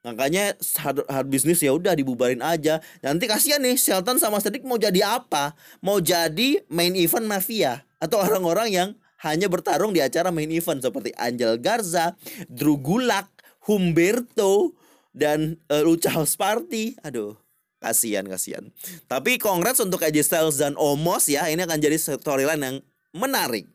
Makanya 0.05 0.53
hard, 0.77 1.01
hard 1.09 1.27
business 1.33 1.65
ya 1.65 1.73
udah 1.73 1.97
dibubarin 1.97 2.45
aja. 2.45 2.77
Nanti 3.01 3.25
kasihan 3.25 3.57
nih 3.57 3.73
Shelton 3.73 4.21
sama 4.21 4.37
Cedric 4.37 4.61
mau 4.61 4.77
jadi 4.77 5.01
apa? 5.01 5.57
Mau 5.81 5.97
jadi 5.97 6.61
main 6.69 6.93
event 6.93 7.25
mafia 7.25 7.81
atau 7.97 8.21
orang-orang 8.21 8.69
yang 8.69 8.89
hanya 9.25 9.49
bertarung 9.49 9.97
di 9.97 10.05
acara 10.05 10.29
main 10.29 10.53
event 10.53 10.77
seperti 10.77 11.09
Angel 11.17 11.57
Garza, 11.57 12.13
Drew 12.45 12.77
Gulak, 12.77 13.25
Humberto 13.65 14.77
dan 15.09 15.57
uh, 15.73 15.81
Lucha 15.81 16.13
House 16.13 16.37
Party. 16.37 16.93
Aduh, 17.01 17.33
kasihan 17.81 18.29
kasihan. 18.29 18.69
Tapi 19.09 19.41
congrats 19.41 19.81
untuk 19.81 20.05
AJ 20.05 20.29
Styles 20.29 20.61
dan 20.61 20.77
Omos 20.77 21.25
ya. 21.25 21.49
Ini 21.49 21.65
akan 21.65 21.81
jadi 21.81 21.97
storyline 21.97 22.61
yang 22.61 22.77
menarik. 23.17 23.65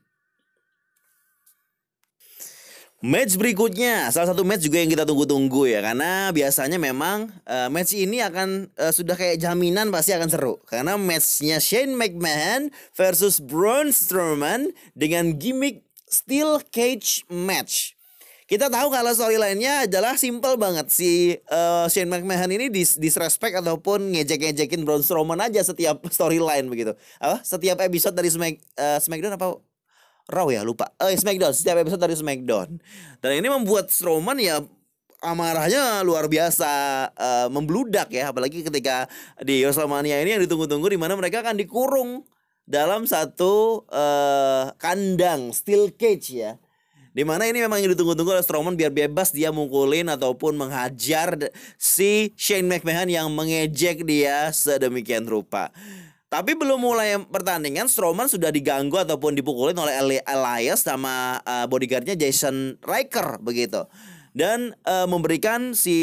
Match 3.01 3.41
berikutnya, 3.41 4.13
salah 4.13 4.37
satu 4.37 4.45
match 4.45 4.61
juga 4.61 4.77
yang 4.77 4.93
kita 4.93 5.09
tunggu-tunggu 5.09 5.65
ya, 5.65 5.81
karena 5.81 6.29
biasanya 6.37 6.77
memang 6.77 7.33
uh, 7.49 7.73
match 7.73 7.97
ini 7.97 8.21
akan 8.21 8.69
uh, 8.77 8.93
sudah 8.93 9.17
kayak 9.17 9.41
jaminan 9.41 9.89
pasti 9.89 10.13
akan 10.13 10.29
seru, 10.29 10.61
karena 10.69 11.01
matchnya 11.01 11.65
Shane 11.65 11.97
McMahon 11.97 12.69
versus 12.93 13.41
Braun 13.41 13.89
Strowman 13.89 14.77
dengan 14.93 15.33
gimmick 15.41 15.89
Steel 16.13 16.61
Cage 16.69 17.25
Match. 17.33 17.97
Kita 18.45 18.69
tahu 18.69 18.93
kalau 18.93 19.17
storyline-nya 19.17 19.89
adalah 19.89 20.21
simple 20.21 20.61
banget 20.61 20.93
si 20.93 21.41
uh, 21.49 21.89
Shane 21.89 22.13
McMahon 22.13 22.53
ini 22.53 22.69
dis 22.69 23.01
disrespect 23.01 23.65
ataupun 23.65 24.13
ngejek-ngejekin 24.13 24.85
Braun 24.85 25.01
Strowman 25.01 25.41
aja 25.41 25.65
setiap 25.65 26.05
storyline 26.13 26.69
begitu. 26.69 26.93
Apa? 27.17 27.41
Setiap 27.49 27.81
episode 27.81 28.13
dari 28.13 28.29
Smack, 28.29 28.61
uh, 28.77 29.01
SmackDown 29.01 29.41
apa 29.41 29.70
Raw 30.31 30.49
ya 30.49 30.63
lupa. 30.63 30.95
Eh 31.03 31.19
Smackdown 31.19 31.53
setiap 31.53 31.83
episode 31.83 32.01
dari 32.01 32.15
Smackdown. 32.15 32.79
Dan 33.19 33.31
ini 33.43 33.51
membuat 33.51 33.91
Strowman 33.91 34.39
ya 34.39 34.63
amarahnya 35.21 36.01
luar 36.01 36.33
biasa 36.33 36.71
uh, 37.13 37.49
membludak 37.53 38.09
ya 38.09 38.33
apalagi 38.33 38.65
ketika 38.65 39.05
di 39.45 39.61
WrestleMania 39.69 40.17
ini 40.25 40.39
yang 40.39 40.43
ditunggu-tunggu 40.49 40.89
di 40.89 40.97
mana 40.97 41.13
mereka 41.13 41.45
akan 41.45 41.61
dikurung 41.61 42.25
dalam 42.65 43.05
satu 43.05 43.85
uh, 43.91 44.73
kandang 44.81 45.53
steel 45.53 45.93
cage 45.93 46.41
ya. 46.41 46.57
Di 47.11 47.27
mana 47.27 47.43
ini 47.43 47.59
memang 47.59 47.83
yang 47.83 47.91
ditunggu-tunggu 47.91 48.39
oleh 48.39 48.45
Strowman 48.47 48.79
biar 48.79 48.95
bebas 48.95 49.35
dia 49.35 49.51
mukulin 49.51 50.07
ataupun 50.07 50.55
menghajar 50.55 51.51
si 51.75 52.31
Shane 52.39 52.71
McMahon 52.71 53.11
yang 53.11 53.27
mengejek 53.35 54.07
dia 54.07 54.55
sedemikian 54.55 55.27
rupa. 55.27 55.75
Tapi 56.31 56.55
belum 56.55 56.79
mulai 56.79 57.19
pertandingan 57.27 57.91
Strowman 57.91 58.31
sudah 58.31 58.55
diganggu 58.55 59.03
ataupun 59.03 59.35
dipukulin 59.35 59.75
oleh 59.75 60.23
Elias 60.23 60.87
sama 60.87 61.43
uh, 61.43 61.67
bodyguardnya 61.67 62.15
Jason 62.15 62.79
Riker 62.87 63.43
begitu. 63.43 63.83
Dan 64.31 64.79
uh, 64.87 65.11
memberikan 65.11 65.75
si 65.75 65.99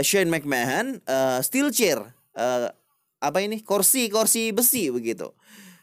Shane 0.00 0.32
McMahon 0.32 1.04
uh, 1.04 1.44
steel 1.44 1.68
chair 1.68 2.00
uh, 2.32 2.72
apa 3.20 3.38
ini 3.44 3.60
kursi 3.60 4.08
kursi 4.08 4.48
besi 4.48 4.88
begitu. 4.88 5.36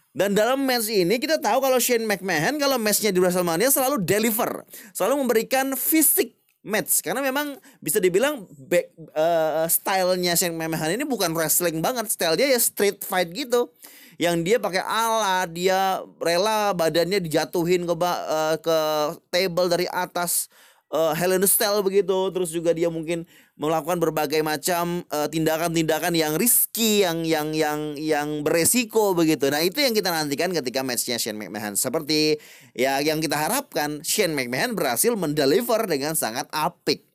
Dan 0.10 0.34
dalam 0.34 0.66
match 0.66 0.90
ini 0.90 1.22
kita 1.22 1.38
tahu 1.38 1.62
kalau 1.62 1.78
Shane 1.78 2.10
McMahon 2.10 2.58
kalau 2.58 2.82
matchnya 2.82 3.14
di 3.14 3.22
WrestleMania 3.22 3.70
selalu 3.70 4.02
deliver, 4.02 4.66
selalu 4.90 5.22
memberikan 5.22 5.78
fisik 5.78 6.34
match. 6.64 7.04
Karena 7.04 7.20
memang 7.20 7.60
bisa 7.84 8.00
dibilang 8.00 8.48
back 8.48 8.90
uh, 9.14 9.68
stylenya 9.68 10.34
Shane 10.34 10.56
McMahon 10.56 10.96
ini 10.96 11.06
bukan 11.06 11.36
wrestling 11.36 11.84
banget 11.84 12.10
style 12.10 12.40
dia 12.40 12.50
ya 12.50 12.60
street 12.60 13.04
fight 13.04 13.30
gitu. 13.36 13.70
Yang 14.16 14.36
dia 14.48 14.58
pakai 14.58 14.82
alat 14.82 15.52
dia 15.52 16.02
rela 16.18 16.72
badannya 16.72 17.20
dijatuhin 17.20 17.84
ke 17.84 17.94
uh, 17.94 18.56
ke 18.58 18.78
table 19.30 19.68
dari 19.68 19.86
atas 19.92 20.48
uh, 20.90 21.12
Hell 21.12 21.36
in 21.36 21.46
Cell 21.46 21.84
begitu. 21.84 22.32
Terus 22.32 22.50
juga 22.50 22.72
dia 22.72 22.88
mungkin 22.88 23.28
melakukan 23.54 24.02
berbagai 24.02 24.42
macam 24.42 25.06
tindakan 25.30 25.30
tindakan-tindakan 25.74 26.14
yang 26.18 26.34
risky 26.40 27.06
yang 27.06 27.22
yang 27.22 27.54
yang 27.54 27.94
yang 28.00 28.30
beresiko 28.42 29.14
begitu. 29.14 29.54
Nah, 29.54 29.62
itu 29.62 29.78
yang 29.78 29.94
kita 29.94 30.10
nantikan 30.10 30.50
ketika 30.50 30.82
matchnya 30.82 31.22
Shane 31.22 31.38
McMahon. 31.38 31.78
Seperti 31.78 32.42
ya 32.74 32.98
yang 33.06 33.22
kita 33.22 33.38
harapkan 33.38 34.02
Shane 34.02 34.34
McMahon 34.34 34.74
berhasil 34.74 35.14
mendeliver 35.14 35.86
dengan 35.86 36.18
sangat 36.18 36.50
apik 36.50 37.06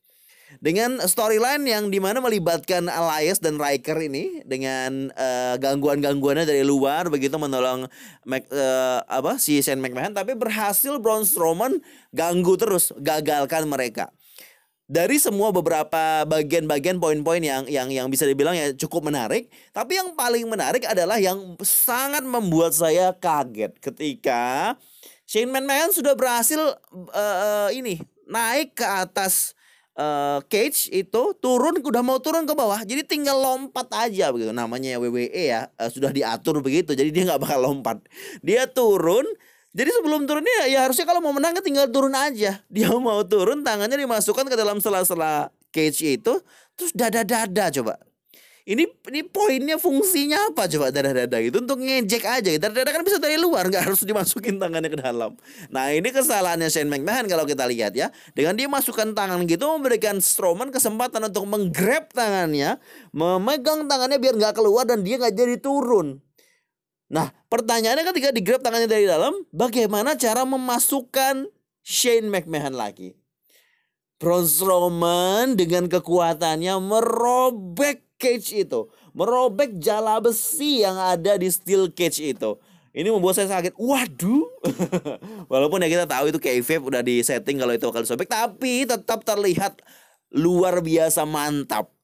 dengan 0.59 0.98
storyline 1.07 1.62
yang 1.68 1.92
di 1.92 2.03
mana 2.03 2.18
melibatkan 2.18 2.90
Elias 2.90 3.38
dan 3.38 3.61
Riker 3.61 3.94
ini 4.03 4.42
dengan 4.42 5.12
uh, 5.14 5.55
gangguan-gangguannya 5.61 6.48
dari 6.48 6.66
luar 6.66 7.07
begitu 7.12 7.38
menolong 7.38 7.87
Mac, 8.27 8.48
uh, 8.51 9.05
apa 9.07 9.38
si 9.38 9.62
Shane 9.62 9.79
McMahon 9.79 10.16
tapi 10.16 10.35
berhasil 10.35 10.98
Braun 10.98 11.22
Strowman 11.22 11.79
ganggu 12.11 12.59
terus 12.59 12.90
gagalkan 12.98 13.70
mereka 13.70 14.11
dari 14.88 15.20
semua 15.20 15.53
beberapa 15.53 16.24
bagian-bagian 16.24 16.96
poin-poin 16.96 17.44
yang 17.44 17.68
yang 17.68 17.92
yang 17.92 18.09
bisa 18.09 18.24
dibilang 18.24 18.57
ya 18.57 18.72
cukup 18.72 19.12
menarik, 19.12 19.53
tapi 19.77 20.01
yang 20.01 20.16
paling 20.16 20.48
menarik 20.48 20.88
adalah 20.88 21.20
yang 21.20 21.37
sangat 21.61 22.24
membuat 22.24 22.72
saya 22.72 23.12
kaget 23.12 23.77
ketika 23.85 24.74
Shane 25.29 25.53
McMahon 25.53 25.92
sudah 25.92 26.16
berhasil 26.16 26.57
uh, 27.12 27.68
ini 27.68 28.01
naik 28.24 28.81
ke 28.81 28.87
atas 28.88 29.53
uh, 29.92 30.40
cage 30.48 30.88
itu 30.88 31.22
turun 31.37 31.85
udah 31.85 32.01
mau 32.01 32.16
turun 32.16 32.48
ke 32.48 32.57
bawah 32.57 32.81
jadi 32.81 33.05
tinggal 33.05 33.37
lompat 33.37 33.92
aja 33.92 34.33
begitu. 34.33 34.57
Namanya 34.57 34.96
WWE 34.96 35.29
ya 35.29 35.68
uh, 35.77 35.92
sudah 35.92 36.09
diatur 36.16 36.64
begitu 36.64 36.96
jadi 36.96 37.12
dia 37.12 37.29
nggak 37.29 37.44
bakal 37.44 37.61
lompat. 37.61 38.01
Dia 38.40 38.64
turun 38.64 39.29
jadi 39.76 39.90
sebelum 39.92 40.24
turunnya 40.24 40.64
ya 40.72 40.88
harusnya 40.88 41.04
kalau 41.04 41.20
mau 41.20 41.35
menang 41.37 41.52
kan 41.52 41.64
tinggal 41.64 41.85
turun 41.92 42.16
aja. 42.16 42.64
Dia 42.72 42.88
mau 42.88 43.20
turun 43.28 43.61
tangannya 43.61 44.00
dimasukkan 44.00 44.48
ke 44.48 44.57
dalam 44.57 44.81
sela-sela 44.81 45.52
cage 45.68 46.16
itu 46.16 46.40
terus 46.78 46.92
dada-dada 46.96 47.68
coba. 47.68 48.00
ini 48.68 48.85
ini 48.85 49.24
poinnya 49.24 49.81
fungsinya 49.81 50.52
apa 50.52 50.68
coba 50.68 50.92
dada-dada 50.92 51.40
gitu 51.40 51.64
untuk 51.64 51.81
ngejek 51.81 52.20
aja. 52.20 52.52
Dada-dada 52.61 52.92
kan 52.92 53.00
bisa 53.00 53.16
dari 53.16 53.40
luar 53.40 53.72
nggak 53.72 53.88
harus 53.88 54.04
dimasukin 54.04 54.61
tangannya 54.61 54.92
ke 54.92 55.00
dalam. 55.00 55.40
Nah 55.72 55.88
ini 55.88 56.12
kesalahannya 56.12 56.68
Shane 56.68 56.92
McMahon 56.92 57.33
kalau 57.33 57.48
kita 57.48 57.64
lihat 57.64 57.96
ya. 57.96 58.12
Dengan 58.37 58.61
dia 58.61 58.68
masukkan 58.68 59.09
tangan 59.16 59.40
gitu 59.48 59.64
memberikan 59.72 60.20
Strowman 60.20 60.68
kesempatan 60.68 61.33
untuk 61.33 61.48
menggrab 61.48 62.12
tangannya, 62.12 62.76
memegang 63.16 63.88
tangannya 63.88 64.20
biar 64.20 64.37
nggak 64.37 64.54
keluar 64.61 64.85
dan 64.85 65.00
dia 65.00 65.16
nggak 65.16 65.33
jadi 65.33 65.57
turun. 65.57 66.20
Nah 67.09 67.33
pertanyaannya 67.49 68.05
ketika 68.12 68.29
digrab 68.33 68.61
tangannya 68.61 68.88
dari 68.88 69.09
dalam, 69.09 69.33
bagaimana 69.53 70.14
cara 70.14 70.44
memasukkan 70.44 71.49
Shane 71.81 72.29
McMahon 72.29 72.77
lagi? 72.77 73.16
Braun 74.18 74.44
Strowman 74.44 75.55
dengan 75.55 75.87
kekuatannya 75.87 76.75
merobek 76.83 78.05
cage 78.18 78.66
itu, 78.66 78.90
merobek 79.14 79.79
jala 79.79 80.18
besi 80.18 80.83
yang 80.83 80.99
ada 80.99 81.38
di 81.38 81.49
steel 81.49 81.88
cage 81.94 82.35
itu. 82.35 82.59
Ini 82.99 83.14
membuat 83.14 83.38
saya 83.38 83.47
sakit. 83.47 83.79
Waduh. 83.79 84.42
Walaupun 85.53 85.87
ya 85.87 85.88
kita 85.88 86.11
tahu 86.11 86.35
itu 86.35 86.42
kayfabe 86.42 86.83
udah 86.83 87.03
di 87.07 87.23
setting 87.23 87.62
kalau 87.62 87.71
itu 87.71 87.87
akan 87.87 88.03
sobek, 88.03 88.27
tapi 88.27 88.90
tetap 88.90 89.23
terlihat 89.23 89.79
luar 90.35 90.83
biasa 90.83 91.23
mantap. 91.23 91.94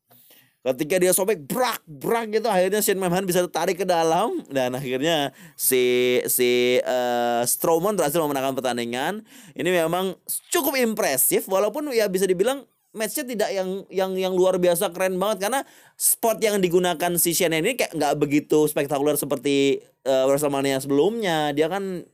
Ketika 0.65 0.97
dia 0.97 1.13
sobek 1.13 1.45
brak 1.45 1.85
brak 1.85 2.33
gitu 2.33 2.49
akhirnya 2.49 2.81
Shane 2.81 2.97
McMahon 2.97 3.29
bisa 3.29 3.45
tarik 3.53 3.85
ke 3.85 3.87
dalam 3.87 4.41
dan 4.49 4.73
akhirnya 4.73 5.29
si 5.61 6.17
si 6.25 6.81
uh, 6.81 7.45
Strowman 7.45 8.01
berhasil 8.01 8.17
memenangkan 8.17 8.57
pertandingan. 8.57 9.29
Ini 9.53 9.85
memang 9.85 10.17
cukup 10.49 10.81
impresif 10.81 11.45
walaupun 11.53 11.93
ya 11.93 12.09
bisa 12.09 12.25
dibilang 12.25 12.65
matchnya 12.97 13.29
tidak 13.29 13.51
yang 13.53 13.85
yang 13.93 14.17
yang 14.17 14.33
luar 14.33 14.57
biasa 14.57 14.89
keren 14.97 15.21
banget 15.21 15.45
karena 15.45 15.61
spot 16.01 16.41
yang 16.41 16.57
digunakan 16.65 17.13
si 17.21 17.37
Shane 17.37 17.61
ini 17.61 17.77
kayak 17.77 17.93
nggak 17.93 18.15
begitu 18.17 18.65
spektakuler 18.65 19.21
seperti 19.21 19.85
uh, 20.09 20.25
WrestleMania 20.33 20.81
sebelumnya. 20.81 21.53
Dia 21.53 21.69
kan 21.69 22.09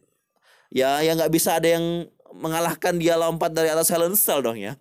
ya 0.75 1.07
ya 1.07 1.15
nggak 1.15 1.31
bisa 1.31 1.63
ada 1.63 1.71
yang 1.71 2.11
mengalahkan 2.35 2.99
dia 2.99 3.15
lompat 3.15 3.55
dari 3.55 3.71
atas 3.71 3.95
Hell 3.95 4.11
in 4.11 4.19
Cell 4.19 4.43
dong 4.43 4.59
ya. 4.59 4.75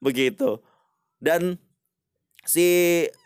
Begitu. 0.00 0.64
Dan 1.20 1.60
si 2.46 2.66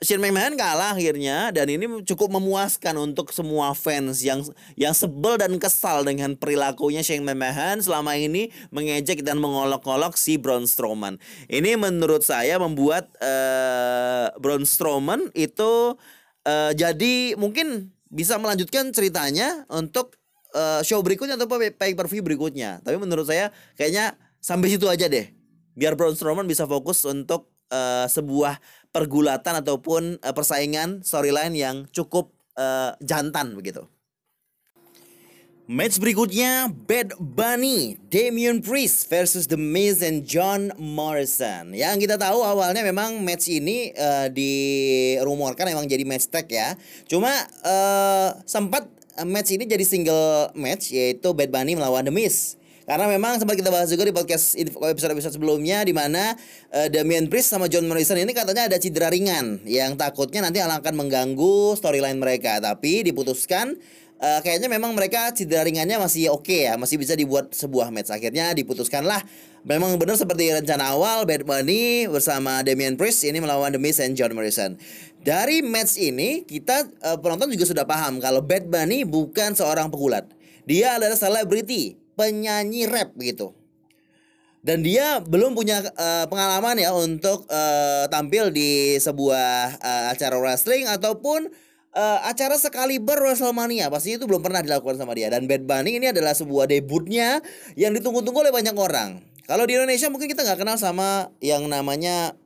Shane 0.01 0.25
McMahon 0.25 0.57
kalah 0.57 0.97
akhirnya 0.97 1.53
dan 1.53 1.69
ini 1.69 2.01
cukup 2.09 2.33
memuaskan 2.41 2.97
untuk 2.97 3.31
semua 3.37 3.77
fans 3.77 4.25
yang 4.25 4.41
yang 4.75 4.97
sebel 4.97 5.37
dan 5.37 5.53
kesal 5.61 6.03
dengan 6.03 6.35
perilakunya 6.35 7.05
Shane 7.05 7.23
McMahon 7.23 7.85
selama 7.85 8.17
ini 8.17 8.49
mengejek 8.73 9.21
dan 9.21 9.37
mengolok-olok 9.37 10.17
si 10.17 10.41
Braun 10.41 10.65
Strowman. 10.65 11.21
Ini 11.53 11.77
menurut 11.77 12.25
saya 12.25 12.57
membuat 12.57 13.13
uh, 13.21 14.33
Braun 14.41 14.65
Strowman 14.65 15.29
itu 15.37 15.95
uh, 16.49 16.73
jadi 16.73 17.37
mungkin 17.37 17.93
bisa 18.11 18.41
melanjutkan 18.41 18.91
ceritanya 18.91 19.69
untuk 19.71 20.19
uh, 20.57 20.81
show 20.83 20.99
berikutnya 21.05 21.39
atau 21.39 21.47
pay 21.47 21.93
per 21.93 22.09
view 22.09 22.25
berikutnya. 22.25 22.81
Tapi 22.83 22.97
menurut 22.97 23.29
saya 23.29 23.53
kayaknya 23.77 24.17
sampai 24.41 24.73
situ 24.73 24.89
aja 24.89 25.07
deh. 25.07 25.31
Biar 25.77 25.95
Braun 25.95 26.17
Strowman 26.17 26.49
bisa 26.49 26.67
fokus 26.67 27.05
untuk 27.07 27.53
uh, 27.71 28.07
sebuah 28.11 28.59
pergulatan 28.91 29.63
ataupun 29.63 30.19
uh, 30.23 30.35
persaingan 30.35 31.03
storyline 31.07 31.55
yang 31.55 31.87
cukup 31.95 32.35
uh, 32.59 32.95
jantan 33.03 33.55
begitu. 33.55 33.87
Match 35.71 36.03
berikutnya 36.03 36.67
Bad 36.67 37.15
Bunny, 37.23 37.95
Damian 38.11 38.59
Priest 38.59 39.07
versus 39.07 39.47
The 39.47 39.55
Miz 39.55 40.03
and 40.03 40.27
John 40.27 40.75
Morrison. 40.75 41.71
Yang 41.71 42.11
kita 42.11 42.19
tahu 42.19 42.43
awalnya 42.43 42.83
memang 42.83 43.23
match 43.23 43.47
ini 43.47 43.95
uh, 43.95 44.27
dirumorkan 44.35 45.71
memang 45.71 45.87
jadi 45.87 46.03
match 46.03 46.27
tag 46.27 46.51
ya. 46.51 46.75
Cuma 47.07 47.31
uh, 47.63 48.35
sempat 48.51 48.91
match 49.23 49.55
ini 49.55 49.63
jadi 49.63 49.87
single 49.87 50.51
match 50.59 50.91
yaitu 50.91 51.31
Bad 51.31 51.55
Bunny 51.55 51.79
melawan 51.79 52.03
The 52.03 52.11
Miz. 52.11 52.59
Karena 52.91 53.07
memang 53.07 53.39
sempat 53.39 53.55
kita 53.55 53.71
bahas 53.71 53.87
juga 53.87 54.03
di 54.03 54.11
podcast 54.11 54.59
episode-episode 54.59 55.39
sebelumnya 55.39 55.87
di 55.87 55.95
mana 55.95 56.35
uh, 56.75 56.91
Damian 56.91 57.31
Priest 57.31 57.55
sama 57.55 57.71
John 57.71 57.87
Morrison 57.87 58.19
ini 58.19 58.35
katanya 58.35 58.67
ada 58.67 58.83
cedera 58.83 59.07
ringan 59.07 59.63
yang 59.63 59.95
takutnya 59.95 60.43
nanti 60.43 60.59
akan 60.59 60.99
mengganggu 60.99 61.79
storyline 61.79 62.19
mereka. 62.19 62.59
Tapi 62.59 63.07
diputuskan 63.07 63.79
uh, 64.19 64.43
kayaknya 64.43 64.67
memang 64.67 64.91
mereka 64.99 65.31
cedera 65.31 65.63
ringannya 65.63 66.03
masih 66.03 66.35
oke 66.35 66.51
okay 66.51 66.67
ya, 66.67 66.75
masih 66.75 66.99
bisa 66.99 67.15
dibuat 67.15 67.55
sebuah 67.55 67.95
match. 67.95 68.11
Akhirnya 68.11 68.51
diputuskanlah 68.59 69.23
memang 69.63 69.95
benar 69.95 70.19
seperti 70.19 70.51
rencana 70.51 70.91
awal 70.91 71.23
Bad 71.31 71.47
Bunny 71.47 72.11
bersama 72.11 72.67
Damian 72.67 72.99
Priest 72.99 73.23
ini 73.23 73.39
melawan 73.39 73.71
The 73.71 73.79
Miz 73.79 74.03
and 74.03 74.19
John 74.19 74.35
Morrison. 74.35 74.75
Dari 75.23 75.63
match 75.63 75.95
ini 75.95 76.43
kita 76.43 76.91
uh, 77.07 77.23
penonton 77.23 77.55
juga 77.55 77.71
sudah 77.71 77.87
paham 77.87 78.19
kalau 78.19 78.43
Bad 78.43 78.67
Bunny 78.67 79.07
bukan 79.07 79.55
seorang 79.55 79.95
pegulat. 79.95 80.27
Dia 80.67 80.99
adalah 80.99 81.15
selebriti 81.15 82.10
penyanyi 82.19 82.87
rap 82.89 83.15
gitu. 83.19 83.55
Dan 84.61 84.85
dia 84.85 85.25
belum 85.25 85.57
punya 85.57 85.81
uh, 85.97 86.29
pengalaman 86.29 86.77
ya 86.77 86.93
untuk 86.93 87.49
uh, 87.49 88.05
tampil 88.13 88.53
di 88.53 89.01
sebuah 89.01 89.81
uh, 89.81 90.05
acara 90.13 90.37
wrestling 90.37 90.85
ataupun 90.85 91.49
uh, 91.97 92.19
acara 92.29 92.61
sekali 92.61 93.01
ber 93.01 93.25
WrestleMania. 93.25 93.89
Pasti 93.89 94.21
itu 94.21 94.29
belum 94.29 94.45
pernah 94.45 94.61
dilakukan 94.61 95.01
sama 95.01 95.17
dia. 95.17 95.33
Dan 95.33 95.49
Bad 95.49 95.65
Bunny 95.65 95.97
ini 95.97 96.13
adalah 96.13 96.37
sebuah 96.37 96.69
debutnya 96.69 97.41
yang 97.73 97.97
ditunggu-tunggu 97.97 98.45
oleh 98.45 98.53
banyak 98.53 98.77
orang. 98.77 99.25
Kalau 99.49 99.65
di 99.65 99.75
Indonesia 99.75 100.13
mungkin 100.13 100.29
kita 100.29 100.45
nggak 100.45 100.61
kenal 100.61 100.77
sama 100.77 101.33
yang 101.41 101.65
namanya 101.65 102.37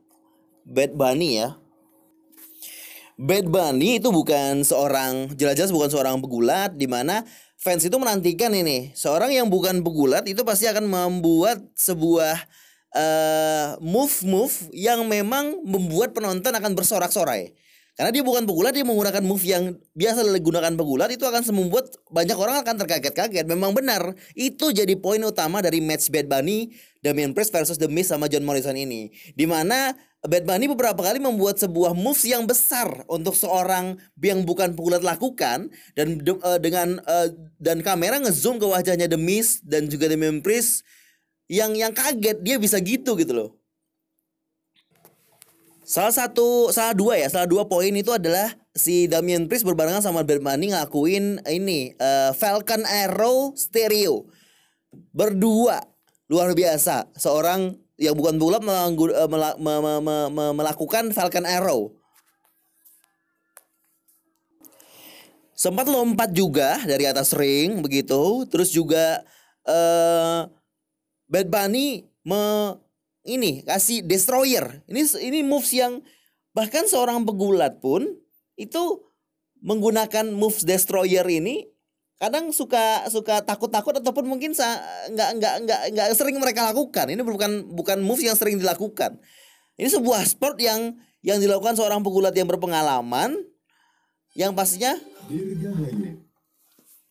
Bad 0.63 0.95
Bunny 0.95 1.43
ya. 1.43 1.59
Bad 3.15 3.47
Bunny 3.47 3.99
itu 3.99 4.11
bukan 4.11 4.63
seorang 4.63 5.35
jelas-jelas 5.35 5.71
bukan 5.71 5.87
seorang 5.91 6.15
pegulat 6.19 6.75
di 6.75 6.87
mana 6.87 7.23
fans 7.65 7.81
itu 7.81 7.97
menantikan 7.97 8.53
ini 8.53 8.93
seorang 8.93 9.33
yang 9.33 9.49
bukan 9.49 9.81
pegulat 9.81 10.29
itu 10.29 10.45
pasti 10.45 10.69
akan 10.69 10.85
membuat 10.85 11.65
sebuah 11.73 12.37
uh, 12.93 13.81
move-move 13.81 14.69
yang 14.69 15.01
memang 15.09 15.65
membuat 15.65 16.13
penonton 16.13 16.53
akan 16.53 16.77
bersorak-sorai. 16.77 17.57
Karena 17.95 18.11
dia 18.11 18.27
bukan 18.27 18.43
pegulat, 18.43 18.75
dia 18.75 18.83
menggunakan 18.83 19.23
move 19.23 19.39
yang 19.47 19.71
biasa 19.95 20.27
digunakan 20.27 20.75
pegulat 20.75 21.15
itu 21.15 21.23
akan 21.23 21.47
membuat 21.55 21.95
banyak 22.11 22.35
orang 22.35 22.59
akan 22.59 22.75
terkaget-kaget. 22.83 23.47
Memang 23.47 23.71
benar, 23.71 24.19
itu 24.35 24.75
jadi 24.75 24.99
poin 24.99 25.23
utama 25.23 25.63
dari 25.63 25.79
match 25.79 26.11
Bad 26.11 26.27
Bunny, 26.27 26.75
Damian 26.99 27.31
Priest 27.31 27.55
versus 27.55 27.79
The 27.79 27.87
Miz 27.87 28.11
sama 28.11 28.27
John 28.27 28.43
Morrison 28.43 28.75
ini. 28.75 29.15
Di 29.31 29.47
mana 29.47 29.95
Bad 30.25 30.49
Bunny 30.49 30.65
beberapa 30.65 30.97
kali 31.05 31.21
membuat 31.21 31.61
sebuah 31.61 31.93
moves 31.93 32.25
yang 32.25 32.49
besar 32.49 33.05
untuk 33.05 33.37
seorang 33.37 34.01
yang 34.17 34.41
bukan 34.41 34.73
pegulat 34.73 35.05
lakukan 35.05 35.69
dan 35.93 36.07
uh, 36.41 36.57
dengan 36.57 36.97
uh, 37.05 37.29
dan 37.61 37.85
kamera 37.85 38.17
ngezoom 38.17 38.57
ke 38.57 38.65
wajahnya 38.65 39.05
The 39.05 39.21
Miz 39.21 39.61
dan 39.61 39.85
juga 39.85 40.09
Damian 40.09 40.41
Priest 40.41 40.81
yang 41.45 41.77
yang 41.77 41.93
kaget 41.93 42.41
dia 42.41 42.57
bisa 42.57 42.81
gitu 42.81 43.13
gitu 43.13 43.33
loh. 43.37 43.51
Salah 45.85 46.09
satu, 46.09 46.73
salah 46.73 46.97
dua 46.97 47.21
ya, 47.21 47.29
salah 47.29 47.45
dua 47.45 47.69
poin 47.69 47.93
itu 47.93 48.09
adalah 48.09 48.49
si 48.73 49.05
Damian 49.05 49.45
Priest 49.45 49.61
berbarengan 49.61 50.01
sama 50.01 50.25
Bad 50.25 50.41
Bunny 50.41 50.73
ngakuin 50.73 51.45
ini 51.45 51.93
uh, 52.01 52.33
Falcon 52.33 52.81
Arrow 52.89 53.53
Stereo 53.53 54.25
berdua 55.13 55.85
luar 56.25 56.57
biasa 56.57 57.13
seorang 57.13 57.77
yang 57.95 58.15
bukan 58.15 58.35
bulap 58.35 58.63
uh, 58.67 58.91
melakukan 60.51 61.15
Falcon 61.15 61.47
Arrow 61.47 61.95
sempat 65.55 65.87
lompat 65.87 66.35
juga 66.35 66.83
dari 66.83 67.07
atas 67.07 67.31
ring 67.31 67.79
begitu 67.79 68.43
terus 68.51 68.75
juga 68.75 69.23
uh, 69.63 70.51
Bad 71.25 71.47
Bunny 71.47 72.05
me 72.27 72.75
ini 73.25 73.65
kasih 73.65 74.05
destroyer. 74.05 74.85
Ini 74.85 75.01
ini 75.25 75.41
moves 75.41 75.73
yang 75.73 76.05
bahkan 76.53 76.85
seorang 76.85 77.25
pegulat 77.25 77.81
pun 77.81 78.05
itu 78.55 79.01
menggunakan 79.65 80.29
moves 80.31 80.63
destroyer 80.63 81.25
ini 81.25 81.65
kadang 82.15 82.51
suka 82.55 83.05
suka 83.11 83.43
takut-takut 83.43 83.99
ataupun 83.99 84.25
mungkin 84.25 84.55
nggak 84.55 85.29
nggak 85.39 85.53
nggak 85.67 85.81
nggak 85.91 86.07
sering 86.15 86.39
mereka 86.39 86.67
lakukan. 86.71 87.11
Ini 87.11 87.21
bukan 87.21 87.75
bukan 87.75 87.99
moves 87.99 88.23
yang 88.23 88.37
sering 88.39 88.59
dilakukan. 88.59 89.19
Ini 89.75 89.91
sebuah 89.91 90.23
sport 90.23 90.55
yang 90.63 90.95
yang 91.25 91.41
dilakukan 91.41 91.73
seorang 91.73 92.05
pegulat 92.05 92.37
yang 92.37 92.45
berpengalaman 92.45 93.33
yang 94.37 94.53
pastinya 94.53 94.93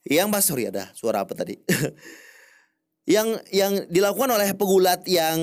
yang 0.07 0.31
pas 0.31 0.45
sorry 0.45 0.71
ada 0.71 0.93
suara 0.95 1.27
apa 1.27 1.35
tadi 1.35 1.59
yang 3.15 3.41
yang 3.51 3.91
dilakukan 3.91 4.31
oleh 4.31 4.55
pegulat 4.55 5.03
yang 5.11 5.41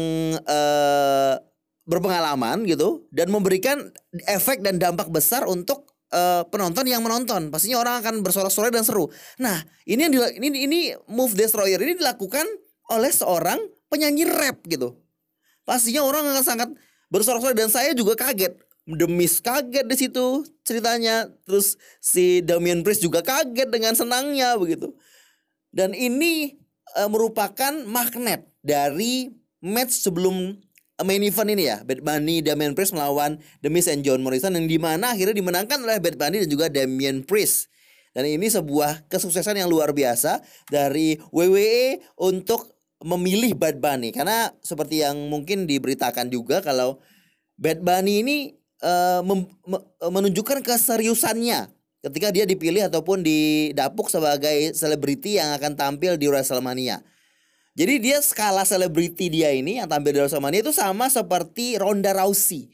uh, 0.47 1.35
berpengalaman 1.83 2.63
gitu 2.63 3.09
dan 3.11 3.27
memberikan 3.27 3.91
efek 4.29 4.63
dan 4.63 4.79
dampak 4.79 5.11
besar 5.11 5.43
untuk 5.51 5.90
uh, 6.11 6.43
penonton 6.47 6.85
yang 6.85 7.01
menonton. 7.01 7.49
Pastinya 7.49 7.81
orang 7.81 8.03
akan 8.03 8.13
bersorak-sorai 8.21 8.69
dan 8.69 8.85
seru. 8.85 9.09
Nah, 9.39 9.57
ini 9.87 10.07
yang 10.07 10.13
ini 10.37 10.57
ini 10.67 10.79
move 11.09 11.33
destroyer 11.33 11.79
ini 11.79 11.97
dilakukan 11.97 12.45
oleh 12.91 13.11
seorang 13.11 13.57
penyanyi 13.87 14.27
rap 14.27 14.61
gitu. 14.67 14.99
Pastinya 15.63 16.03
orang 16.03 16.27
akan 16.31 16.43
sangat 16.43 16.69
bersorak-sorai 17.11 17.55
dan 17.55 17.71
saya 17.71 17.91
juga 17.95 18.15
kaget. 18.19 18.55
Demis 18.87 19.39
kaget 19.39 19.87
di 19.87 19.95
situ 19.95 20.43
ceritanya. 20.67 21.31
Terus 21.47 21.79
si 22.03 22.43
Damian 22.43 22.83
Priest 22.83 23.03
juga 23.03 23.23
kaget 23.23 23.71
dengan 23.71 23.95
senangnya 23.95 24.59
begitu. 24.59 24.91
Dan 25.71 25.95
ini 25.95 26.59
uh, 26.99 27.07
merupakan 27.07 27.71
magnet 27.87 28.43
dari 28.59 29.31
match 29.63 30.03
sebelum 30.03 30.59
main 31.03 31.21
event 31.21 31.49
ini 31.51 31.69
ya. 31.69 31.81
Bad 31.85 32.01
Bunny 32.01 32.41
Damian 32.41 32.73
Priest 32.73 32.93
melawan 32.95 33.41
The 33.61 33.69
Miz 33.69 33.89
and 33.91 34.01
John 34.05 34.21
Morrison 34.21 34.53
yang 34.57 34.65
di 34.65 34.77
mana 34.77 35.13
akhirnya 35.13 35.35
dimenangkan 35.37 35.81
oleh 35.81 35.97
Bad 36.01 36.17
Bunny 36.17 36.45
dan 36.45 36.49
juga 36.49 36.65
Damian 36.69 37.25
Priest. 37.25 37.69
Dan 38.11 38.27
ini 38.27 38.51
sebuah 38.51 39.07
kesuksesan 39.07 39.55
yang 39.55 39.71
luar 39.71 39.95
biasa 39.95 40.43
dari 40.67 41.15
WWE 41.31 42.03
untuk 42.19 42.75
memilih 43.01 43.55
Bad 43.55 43.79
Bunny. 43.79 44.11
Karena 44.11 44.51
seperti 44.59 45.01
yang 45.01 45.31
mungkin 45.31 45.63
diberitakan 45.65 46.27
juga 46.27 46.59
kalau 46.59 46.99
Bad 47.55 47.81
Bunny 47.81 48.21
ini 48.21 48.37
uh, 48.83 49.23
menunjukkan 50.11 50.65
keseriusannya 50.65 51.71
ketika 52.01 52.33
dia 52.33 52.49
dipilih 52.49 52.89
ataupun 52.89 53.21
didapuk 53.21 54.09
sebagai 54.09 54.73
selebriti 54.73 55.37
yang 55.37 55.53
akan 55.53 55.77
tampil 55.77 56.17
di 56.17 56.25
WrestleMania. 56.25 57.05
Jadi 57.71 58.03
dia 58.03 58.19
skala 58.19 58.67
selebriti 58.67 59.31
dia 59.31 59.55
ini 59.55 59.79
yang 59.79 59.87
tampil 59.87 60.11
di 60.11 60.19
WrestleMania 60.19 60.59
itu 60.59 60.75
sama 60.75 61.07
seperti 61.07 61.79
Ronda 61.79 62.11
Rousey 62.11 62.67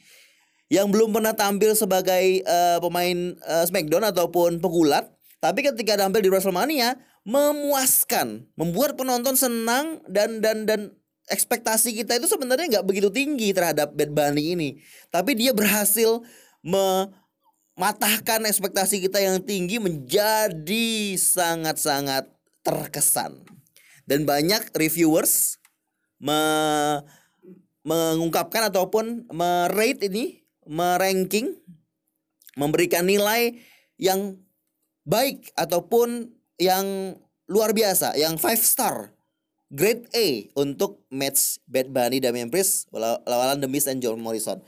yang 0.67 0.91
belum 0.91 1.15
pernah 1.15 1.31
tampil 1.37 1.77
sebagai 1.77 2.43
uh, 2.43 2.81
pemain 2.83 3.37
uh, 3.47 3.63
SmackDown 3.63 4.03
ataupun 4.11 4.59
pegulat, 4.59 5.07
tapi 5.39 5.63
ketika 5.63 5.95
tampil 5.95 6.19
di 6.19 6.29
WrestleMania 6.33 6.99
memuaskan, 7.23 8.43
membuat 8.59 8.99
penonton 8.99 9.39
senang 9.39 10.03
dan 10.11 10.43
dan 10.43 10.67
dan 10.67 10.91
ekspektasi 11.31 11.95
kita 11.95 12.19
itu 12.19 12.27
sebenarnya 12.27 12.79
nggak 12.79 12.87
begitu 12.87 13.07
tinggi 13.07 13.55
terhadap 13.55 13.95
Bad 13.95 14.11
Bunny 14.11 14.59
ini, 14.59 14.69
tapi 15.07 15.39
dia 15.39 15.55
berhasil 15.55 16.19
mematahkan 16.67 18.43
ekspektasi 18.49 18.99
kita 19.07 19.23
yang 19.23 19.39
tinggi 19.39 19.79
menjadi 19.79 21.15
sangat-sangat 21.15 22.27
terkesan 22.59 23.56
dan 24.07 24.23
banyak 24.23 24.71
reviewers 24.73 25.59
me 26.17 26.39
mengungkapkan 27.87 28.67
ataupun 28.67 29.31
merate 29.31 30.11
ini, 30.11 30.43
meranking, 30.67 31.55
memberikan 32.59 33.07
nilai 33.07 33.63
yang 33.95 34.35
baik 35.07 35.55
ataupun 35.55 36.35
yang 36.59 37.15
luar 37.47 37.71
biasa, 37.71 38.19
yang 38.19 38.35
five 38.35 38.59
star, 38.59 39.15
grade 39.71 40.03
A 40.11 40.51
untuk 40.59 41.07
match 41.07 41.63
Bad 41.63 41.95
Bunny 41.95 42.19
Damian 42.19 42.51
Priest 42.51 42.91
lawan 42.91 43.63
The 43.63 43.71
Miz 43.71 43.87
and 43.87 44.03
John 44.03 44.19
Morrison. 44.19 44.59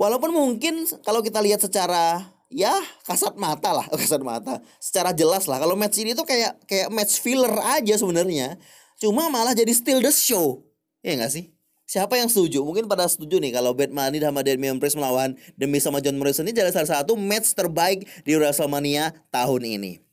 Walaupun 0.00 0.32
mungkin 0.32 0.88
kalau 1.04 1.20
kita 1.20 1.44
lihat 1.44 1.60
secara 1.60 2.24
ya 2.48 2.74
kasat 3.04 3.36
mata 3.36 3.72
lah 3.72 3.86
kasat 4.00 4.20
mata. 4.24 4.60
Secara 4.80 5.12
jelas 5.12 5.46
lah 5.46 5.60
kalau 5.60 5.76
match 5.76 6.00
ini 6.00 6.12
tuh 6.16 6.24
kayak 6.24 6.60
kayak 6.64 6.88
match 6.92 7.20
filler 7.20 7.52
aja 7.76 7.94
sebenarnya. 7.96 8.56
Cuma 8.98 9.30
malah 9.30 9.54
jadi 9.54 9.70
still 9.70 10.02
the 10.02 10.10
show. 10.10 10.64
Ya 11.04 11.14
nggak 11.14 11.32
sih? 11.32 11.54
Siapa 11.88 12.20
yang 12.20 12.28
setuju? 12.28 12.60
Mungkin 12.60 12.84
pada 12.84 13.08
setuju 13.08 13.40
nih 13.40 13.56
kalau 13.56 13.72
Bunny 13.72 14.20
sama 14.20 14.44
Damian 14.44 14.76
Priest 14.76 15.00
melawan 15.00 15.32
demi 15.56 15.80
sama 15.80 16.04
John 16.04 16.20
Morrison 16.20 16.44
ini 16.44 16.52
jadi 16.52 16.68
salah 16.68 17.00
satu 17.00 17.16
match 17.16 17.56
terbaik 17.56 18.04
di 18.28 18.36
WrestleMania 18.36 19.16
tahun 19.32 19.64
ini 19.64 20.07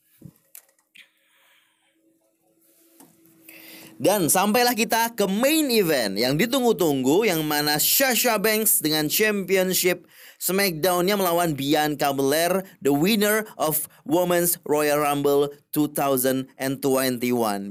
Dan 3.96 4.28
sampailah 4.28 4.76
kita 4.76 5.16
ke 5.16 5.24
main 5.24 5.72
event 5.72 6.20
yang 6.20 6.36
ditunggu-tunggu 6.36 7.24
yang 7.24 7.40
mana 7.48 7.80
Sasha 7.80 8.36
Banks 8.36 8.84
dengan 8.84 9.08
championship 9.08 10.04
SmackDown-nya 10.36 11.16
melawan 11.16 11.56
Bianca 11.56 12.12
Belair, 12.12 12.68
the 12.84 12.92
winner 12.92 13.48
of 13.56 13.88
Women's 14.04 14.60
Royal 14.68 15.00
Rumble 15.00 15.48
2021. 15.72 16.52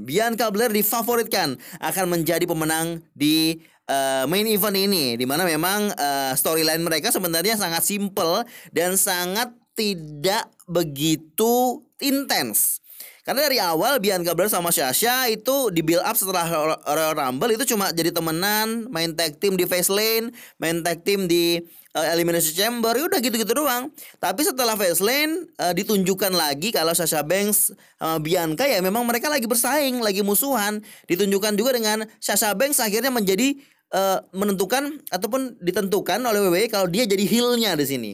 Bianca 0.01 0.49
Belair 0.49 0.73
difavoritkan 0.73 1.61
akan 1.77 2.05
menjadi 2.09 2.49
pemenang 2.49 3.05
di 3.13 3.61
uh, 3.85 4.25
main 4.25 4.49
event 4.49 4.73
ini 4.73 5.13
di 5.13 5.29
mana 5.29 5.45
memang 5.45 5.93
uh, 5.93 6.33
storyline 6.33 6.81
mereka 6.81 7.13
sebenarnya 7.13 7.53
sangat 7.53 7.85
simple 7.85 8.41
dan 8.73 8.97
sangat 8.97 9.53
tidak 9.77 10.49
begitu 10.65 11.85
intens. 12.01 12.81
Karena 13.25 13.41
dari 13.49 13.57
awal 13.57 13.97
Bianca 13.97 14.37
Belair 14.37 14.53
sama 14.53 14.69
Sasha 14.69 15.25
itu 15.25 15.73
di 15.73 15.81
build 15.81 16.05
up 16.05 16.13
setelah 16.13 16.45
Royal 16.85 17.17
Rumble 17.17 17.57
itu 17.57 17.73
cuma 17.73 17.89
jadi 17.89 18.13
temenan, 18.13 18.85
main 18.93 19.17
tag 19.17 19.41
team 19.41 19.57
di 19.57 19.65
Fastlane, 19.65 20.29
main 20.61 20.85
tag 20.85 21.01
team 21.01 21.25
di 21.25 21.57
uh, 21.97 22.05
Elimination 22.13 22.53
Chamber, 22.53 22.93
ya 22.93 23.09
udah 23.09 23.17
gitu-gitu 23.17 23.49
doang. 23.57 23.89
Tapi 24.21 24.45
setelah 24.45 24.77
Fastlane 24.77 25.49
uh, 25.57 25.73
ditunjukkan 25.73 26.37
lagi 26.37 26.69
kalau 26.69 26.93
Sasha 26.93 27.25
Banks 27.25 27.73
sama 27.97 28.21
Bianca 28.21 28.69
ya 28.69 28.77
memang 28.85 29.01
mereka 29.01 29.25
lagi 29.25 29.49
bersaing, 29.49 30.05
lagi 30.05 30.21
musuhan. 30.21 30.85
Ditunjukkan 31.09 31.57
juga 31.57 31.73
dengan 31.73 32.05
Sasha 32.21 32.53
Banks 32.53 32.77
akhirnya 32.77 33.09
menjadi 33.09 33.57
uh, 33.89 34.21
menentukan 34.37 35.01
ataupun 35.09 35.57
ditentukan 35.65 36.21
oleh 36.21 36.45
WWE 36.45 36.69
kalau 36.69 36.85
dia 36.85 37.09
jadi 37.09 37.25
heelnya 37.25 37.73
di 37.73 37.89
sini. 37.89 38.11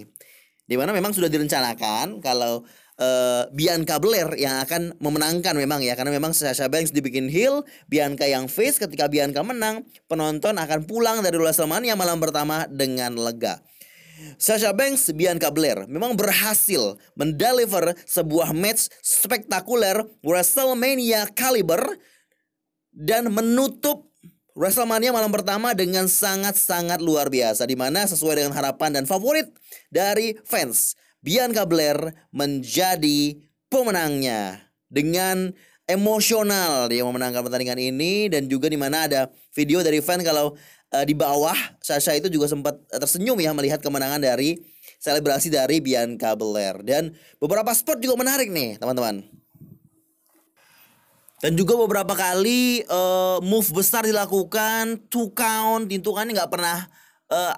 Di 0.71 0.80
mana 0.80 0.95
memang 0.95 1.12
sudah 1.12 1.28
direncanakan 1.28 2.24
kalau 2.24 2.63
uh, 3.02 3.50
Bianca 3.50 3.98
Belair 3.98 4.30
yang 4.38 4.62
akan 4.62 4.96
memenangkan 5.02 5.58
memang 5.58 5.82
ya 5.82 5.98
karena 5.98 6.14
memang 6.14 6.32
Sasha 6.38 6.70
Banks 6.70 6.94
dibikin 6.94 7.28
heel, 7.28 7.66
Bianca 7.90 8.30
yang 8.30 8.46
face 8.46 8.78
ketika 8.78 9.10
Bianca 9.10 9.42
menang, 9.42 9.84
penonton 10.06 10.62
akan 10.62 10.86
pulang 10.86 11.26
dari 11.26 11.42
WrestleMania 11.42 11.98
malam 11.98 12.22
pertama 12.22 12.70
dengan 12.70 13.18
lega. 13.18 13.60
Sasha 14.38 14.70
Banks, 14.70 15.10
Bianca 15.18 15.50
Belair 15.50 15.90
memang 15.90 16.14
berhasil 16.14 16.94
mendeliver 17.18 17.98
sebuah 18.06 18.54
match 18.54 18.94
spektakuler 19.02 20.06
WrestleMania 20.22 21.26
caliber 21.34 21.82
dan 22.94 23.34
menutup 23.34 24.14
WrestleMania 24.54 25.10
malam 25.16 25.34
pertama 25.34 25.74
dengan 25.74 26.06
sangat-sangat 26.06 27.02
luar 27.02 27.34
biasa 27.34 27.66
di 27.66 27.74
mana 27.74 28.06
sesuai 28.06 28.46
dengan 28.46 28.54
harapan 28.54 29.02
dan 29.02 29.10
favorit 29.10 29.48
dari 29.90 30.38
fans 30.44 31.01
Bianca 31.21 31.69
Belair 31.69 32.17
menjadi 32.34 33.38
pemenangnya 33.69 34.57
dengan 34.89 35.53
emosional 35.86 36.89
dia 36.89 37.05
memenangkan 37.05 37.45
pertandingan 37.45 37.79
ini 37.79 38.27
dan 38.27 38.49
juga 38.49 38.67
di 38.67 38.77
mana 38.79 39.05
ada 39.05 39.29
video 39.53 39.86
dari 39.86 40.01
fan 40.01 40.23
kalau 40.25 40.57
uh, 40.91 41.05
di 41.05 41.13
bawah 41.13 41.55
Sasha 41.79 42.15
itu 42.15 42.27
juga 42.27 42.47
sempat 42.49 42.77
tersenyum 42.89 43.38
ya 43.39 43.51
melihat 43.53 43.79
kemenangan 43.79 44.19
dari 44.23 44.60
selebrasi 45.01 45.49
dari 45.49 45.81
Bianca 45.81 46.38
Belair 46.38 46.81
dan 46.86 47.13
beberapa 47.41 47.73
spot 47.73 47.97
juga 48.01 48.21
menarik 48.21 48.49
nih 48.53 48.77
teman-teman. 48.77 49.25
Dan 51.41 51.57
juga 51.57 51.73
beberapa 51.73 52.13
kali 52.13 52.86
uh, 52.86 53.41
move 53.41 53.65
besar 53.73 54.05
dilakukan, 54.05 55.10
two 55.10 55.34
count, 55.34 55.89
tintukannya 55.89 56.38
nggak 56.38 56.53
pernah 56.53 56.86
uh, 57.34 57.57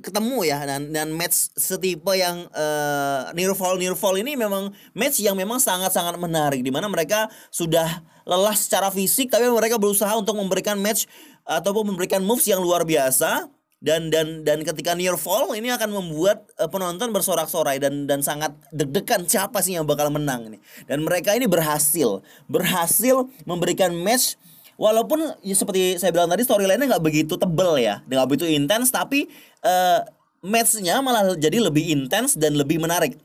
ketemu 0.00 0.46
ya 0.46 0.58
dan 0.66 0.90
dan 0.90 1.08
match 1.14 1.52
setipe 1.54 2.14
yang 2.16 2.48
uh, 2.54 3.54
fall. 3.54 3.76
Near 3.78 3.94
fall 3.94 4.18
ini 4.18 4.34
memang 4.34 4.74
match 4.94 5.22
yang 5.22 5.38
memang 5.38 5.62
sangat-sangat 5.62 6.18
menarik 6.18 6.60
di 6.64 6.72
mana 6.72 6.90
mereka 6.90 7.30
sudah 7.52 8.02
lelah 8.26 8.54
secara 8.54 8.90
fisik 8.90 9.30
tapi 9.30 9.46
mereka 9.48 9.78
berusaha 9.78 10.10
untuk 10.14 10.38
memberikan 10.38 10.78
match 10.78 11.06
ataupun 11.46 11.94
memberikan 11.94 12.22
moves 12.22 12.46
yang 12.46 12.62
luar 12.62 12.82
biasa. 12.86 13.48
Dan 13.80 14.12
dan 14.12 14.44
dan 14.44 14.60
ketika 14.60 14.92
near 14.92 15.16
fall 15.16 15.56
ini 15.56 15.72
akan 15.72 15.88
membuat 15.88 16.44
uh, 16.60 16.68
penonton 16.68 17.16
bersorak-sorai 17.16 17.80
dan 17.80 18.04
dan 18.04 18.20
sangat 18.20 18.52
deg-degan 18.76 19.24
siapa 19.24 19.64
sih 19.64 19.72
yang 19.72 19.88
bakal 19.88 20.12
menang 20.12 20.52
ini. 20.52 20.58
Dan 20.84 21.00
mereka 21.00 21.32
ini 21.32 21.48
berhasil 21.48 22.20
berhasil 22.44 23.24
memberikan 23.48 23.96
match 23.96 24.36
walaupun 24.80 25.36
ya 25.44 25.52
seperti 25.52 26.00
saya 26.00 26.08
bilang 26.08 26.32
tadi 26.32 26.40
storyline-nya 26.40 26.96
nggak 26.96 27.04
begitu 27.04 27.36
tebel 27.36 27.76
ya. 27.76 28.00
Nggak 28.08 28.26
begitu 28.32 28.48
intens 28.48 28.88
tapi 28.88 29.28
uh, 29.60 30.00
match-nya 30.40 31.04
malah 31.04 31.36
jadi 31.36 31.60
lebih 31.60 31.84
intens 31.92 32.40
dan 32.40 32.56
lebih 32.56 32.80
menarik. 32.80 33.20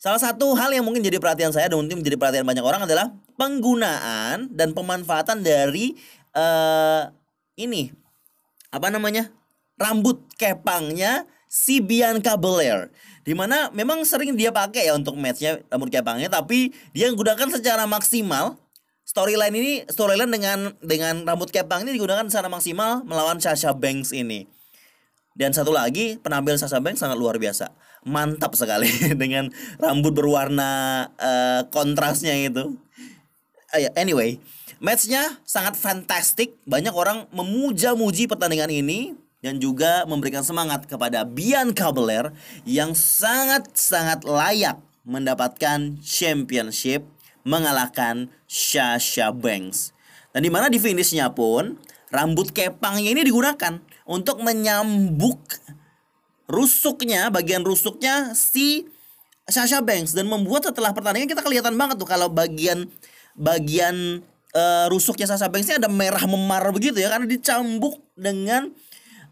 Salah 0.00 0.20
satu 0.20 0.56
hal 0.56 0.72
yang 0.72 0.84
mungkin 0.84 1.04
jadi 1.04 1.20
perhatian 1.20 1.52
saya 1.52 1.68
dan 1.68 1.76
mungkin 1.76 2.00
menjadi 2.00 2.16
perhatian 2.16 2.48
banyak 2.48 2.64
orang 2.64 2.88
adalah 2.88 3.12
penggunaan 3.36 4.48
dan 4.48 4.72
pemanfaatan 4.72 5.44
dari 5.44 5.92
uh, 6.32 7.12
ini 7.60 7.92
apa 8.72 8.88
namanya 8.88 9.28
rambut 9.76 10.24
kepangnya 10.40 11.28
si 11.52 11.84
Bianca 11.84 12.36
Belair. 12.40 12.88
Di 13.26 13.34
mana 13.36 13.68
memang 13.74 14.06
sering 14.06 14.32
dia 14.38 14.54
pakai 14.54 14.88
ya 14.88 14.94
untuk 14.96 15.18
matchnya 15.20 15.60
rambut 15.68 15.92
kepangnya 15.92 16.32
tapi 16.32 16.72
dia 16.96 17.12
menggunakan 17.12 17.52
secara 17.52 17.84
maksimal 17.84 18.56
storyline 19.16 19.56
ini 19.56 19.72
storyline 19.88 20.28
dengan 20.28 20.58
dengan 20.84 21.24
rambut 21.24 21.48
kepang 21.48 21.88
ini 21.88 21.96
digunakan 21.96 22.28
secara 22.28 22.52
maksimal 22.52 23.00
melawan 23.08 23.40
Sasha 23.40 23.72
Banks 23.72 24.12
ini. 24.12 24.44
Dan 25.32 25.56
satu 25.56 25.72
lagi 25.72 26.20
penampilan 26.20 26.60
Sasha 26.60 26.84
Banks 26.84 27.00
sangat 27.00 27.16
luar 27.16 27.40
biasa, 27.40 27.72
mantap 28.04 28.52
sekali 28.52 28.92
dengan 29.20 29.48
rambut 29.80 30.12
berwarna 30.12 31.08
uh, 31.16 31.64
kontrasnya 31.72 32.36
itu. 32.36 32.76
Uh, 33.72 33.88
anyway, 33.96 34.36
matchnya 34.84 35.40
sangat 35.48 35.80
fantastik. 35.80 36.52
Banyak 36.68 36.92
orang 36.92 37.24
memuja-muji 37.32 38.28
pertandingan 38.28 38.68
ini 38.68 39.16
dan 39.40 39.56
juga 39.56 40.04
memberikan 40.04 40.44
semangat 40.44 40.84
kepada 40.84 41.24
Bianca 41.24 41.88
Belair 41.88 42.36
yang 42.68 42.92
sangat-sangat 42.92 44.28
layak 44.28 44.76
mendapatkan 45.08 46.00
championship 46.04 47.15
mengalahkan 47.46 48.26
Sasha 48.50 49.30
Banks. 49.30 49.94
Dan 50.34 50.42
di 50.42 50.50
mana 50.50 50.66
di 50.66 50.82
finishnya 50.82 51.30
pun 51.30 51.78
rambut 52.10 52.50
kepangnya 52.50 53.14
ini 53.14 53.22
digunakan 53.22 53.78
untuk 54.04 54.42
menyambuk 54.42 55.40
rusuknya 56.50 57.30
bagian 57.30 57.62
rusuknya 57.62 58.34
si 58.34 58.86
Sasha 59.46 59.78
Banks 59.78 60.14
dan 60.14 60.26
membuat 60.26 60.66
setelah 60.66 60.90
pertandingan 60.90 61.30
kita 61.30 61.42
kelihatan 61.42 61.78
banget 61.78 62.02
tuh 62.02 62.06
kalau 62.10 62.26
bagian 62.26 62.90
bagian 63.38 64.26
uh, 64.54 64.86
rusuknya 64.90 65.30
Sasha 65.30 65.46
Banks 65.46 65.70
ini 65.70 65.78
ada 65.78 65.90
merah 65.90 66.22
memar 66.26 66.66
begitu 66.74 66.98
ya 66.98 67.10
karena 67.14 67.30
dicambuk 67.30 68.02
dengan 68.18 68.74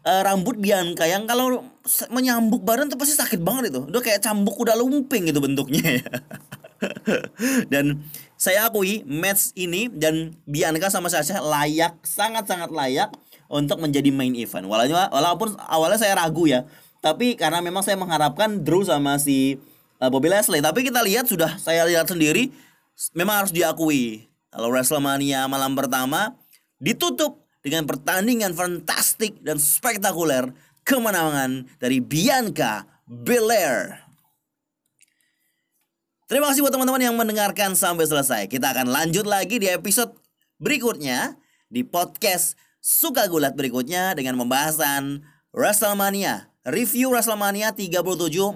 uh, 0.07 0.21
rambut 0.23 0.55
Bianca 0.55 1.03
yang 1.03 1.27
kalau 1.27 1.67
menyambuk 2.11 2.63
badan 2.63 2.87
tuh 2.87 2.99
pasti 2.99 3.17
sakit 3.17 3.39
banget 3.43 3.75
itu. 3.75 3.81
Udah 3.91 4.01
kayak 4.01 4.23
cambuk 4.23 4.55
udah 4.55 4.77
lumping 4.77 5.27
itu 5.27 5.39
bentuknya 5.41 5.99
ya. 5.99 6.07
dan 7.73 8.03
saya 8.35 8.67
akui 8.67 9.01
match 9.07 9.55
ini 9.55 9.87
dan 9.87 10.35
Bianca 10.43 10.91
sama 10.91 11.07
Sasha 11.07 11.39
layak 11.39 11.95
sangat-sangat 12.03 12.69
layak 12.71 13.09
untuk 13.47 13.79
menjadi 13.79 14.11
main 14.11 14.35
event. 14.35 14.67
Walaupun 14.67 14.95
walaupun 15.11 15.47
awalnya 15.65 15.99
saya 16.01 16.19
ragu 16.19 16.49
ya, 16.49 16.67
tapi 16.99 17.39
karena 17.39 17.61
memang 17.63 17.81
saya 17.85 17.95
mengharapkan 17.95 18.61
Drew 18.61 18.83
sama 18.83 19.15
si 19.21 19.61
uh, 20.01 20.09
Bobby 20.11 20.29
Leslie, 20.29 20.63
tapi 20.63 20.83
kita 20.83 21.01
lihat 21.05 21.29
sudah 21.29 21.55
saya 21.61 21.87
lihat 21.87 22.09
sendiri 22.09 22.51
memang 23.15 23.45
harus 23.45 23.53
diakui. 23.55 24.27
Kalau 24.51 24.71
WrestleMania 24.71 25.51
malam 25.51 25.75
pertama 25.75 26.35
ditutup 26.79 27.43
dengan 27.59 27.89
pertandingan 27.89 28.53
fantastik 28.53 29.41
dan 29.43 29.59
spektakuler 29.59 30.53
kemenangan 30.85 31.65
dari 31.81 31.99
Bianca 31.99 32.85
Belair. 33.09 34.04
Terima 36.25 36.49
kasih 36.49 36.65
buat 36.65 36.73
teman-teman 36.73 37.05
yang 37.05 37.13
mendengarkan 37.13 37.77
sampai 37.77 38.09
selesai. 38.09 38.49
Kita 38.49 38.73
akan 38.73 38.89
lanjut 38.89 39.29
lagi 39.29 39.61
di 39.61 39.69
episode 39.69 40.17
berikutnya 40.57 41.37
di 41.69 41.85
podcast 41.85 42.57
Suka 42.81 43.29
Gulat 43.29 43.53
berikutnya 43.53 44.17
dengan 44.17 44.33
pembahasan 44.41 45.21
WrestleMania. 45.53 46.49
Review 46.65 47.13
WrestleMania 47.13 47.77
37 47.77 48.01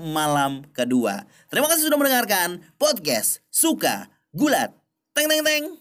malam 0.01 0.65
kedua. 0.73 1.29
Terima 1.53 1.69
kasih 1.69 1.93
sudah 1.93 2.01
mendengarkan 2.01 2.65
podcast 2.81 3.45
Suka 3.53 4.09
Gulat. 4.33 4.73
Teng 5.13 5.29
teng 5.29 5.45
teng. 5.45 5.78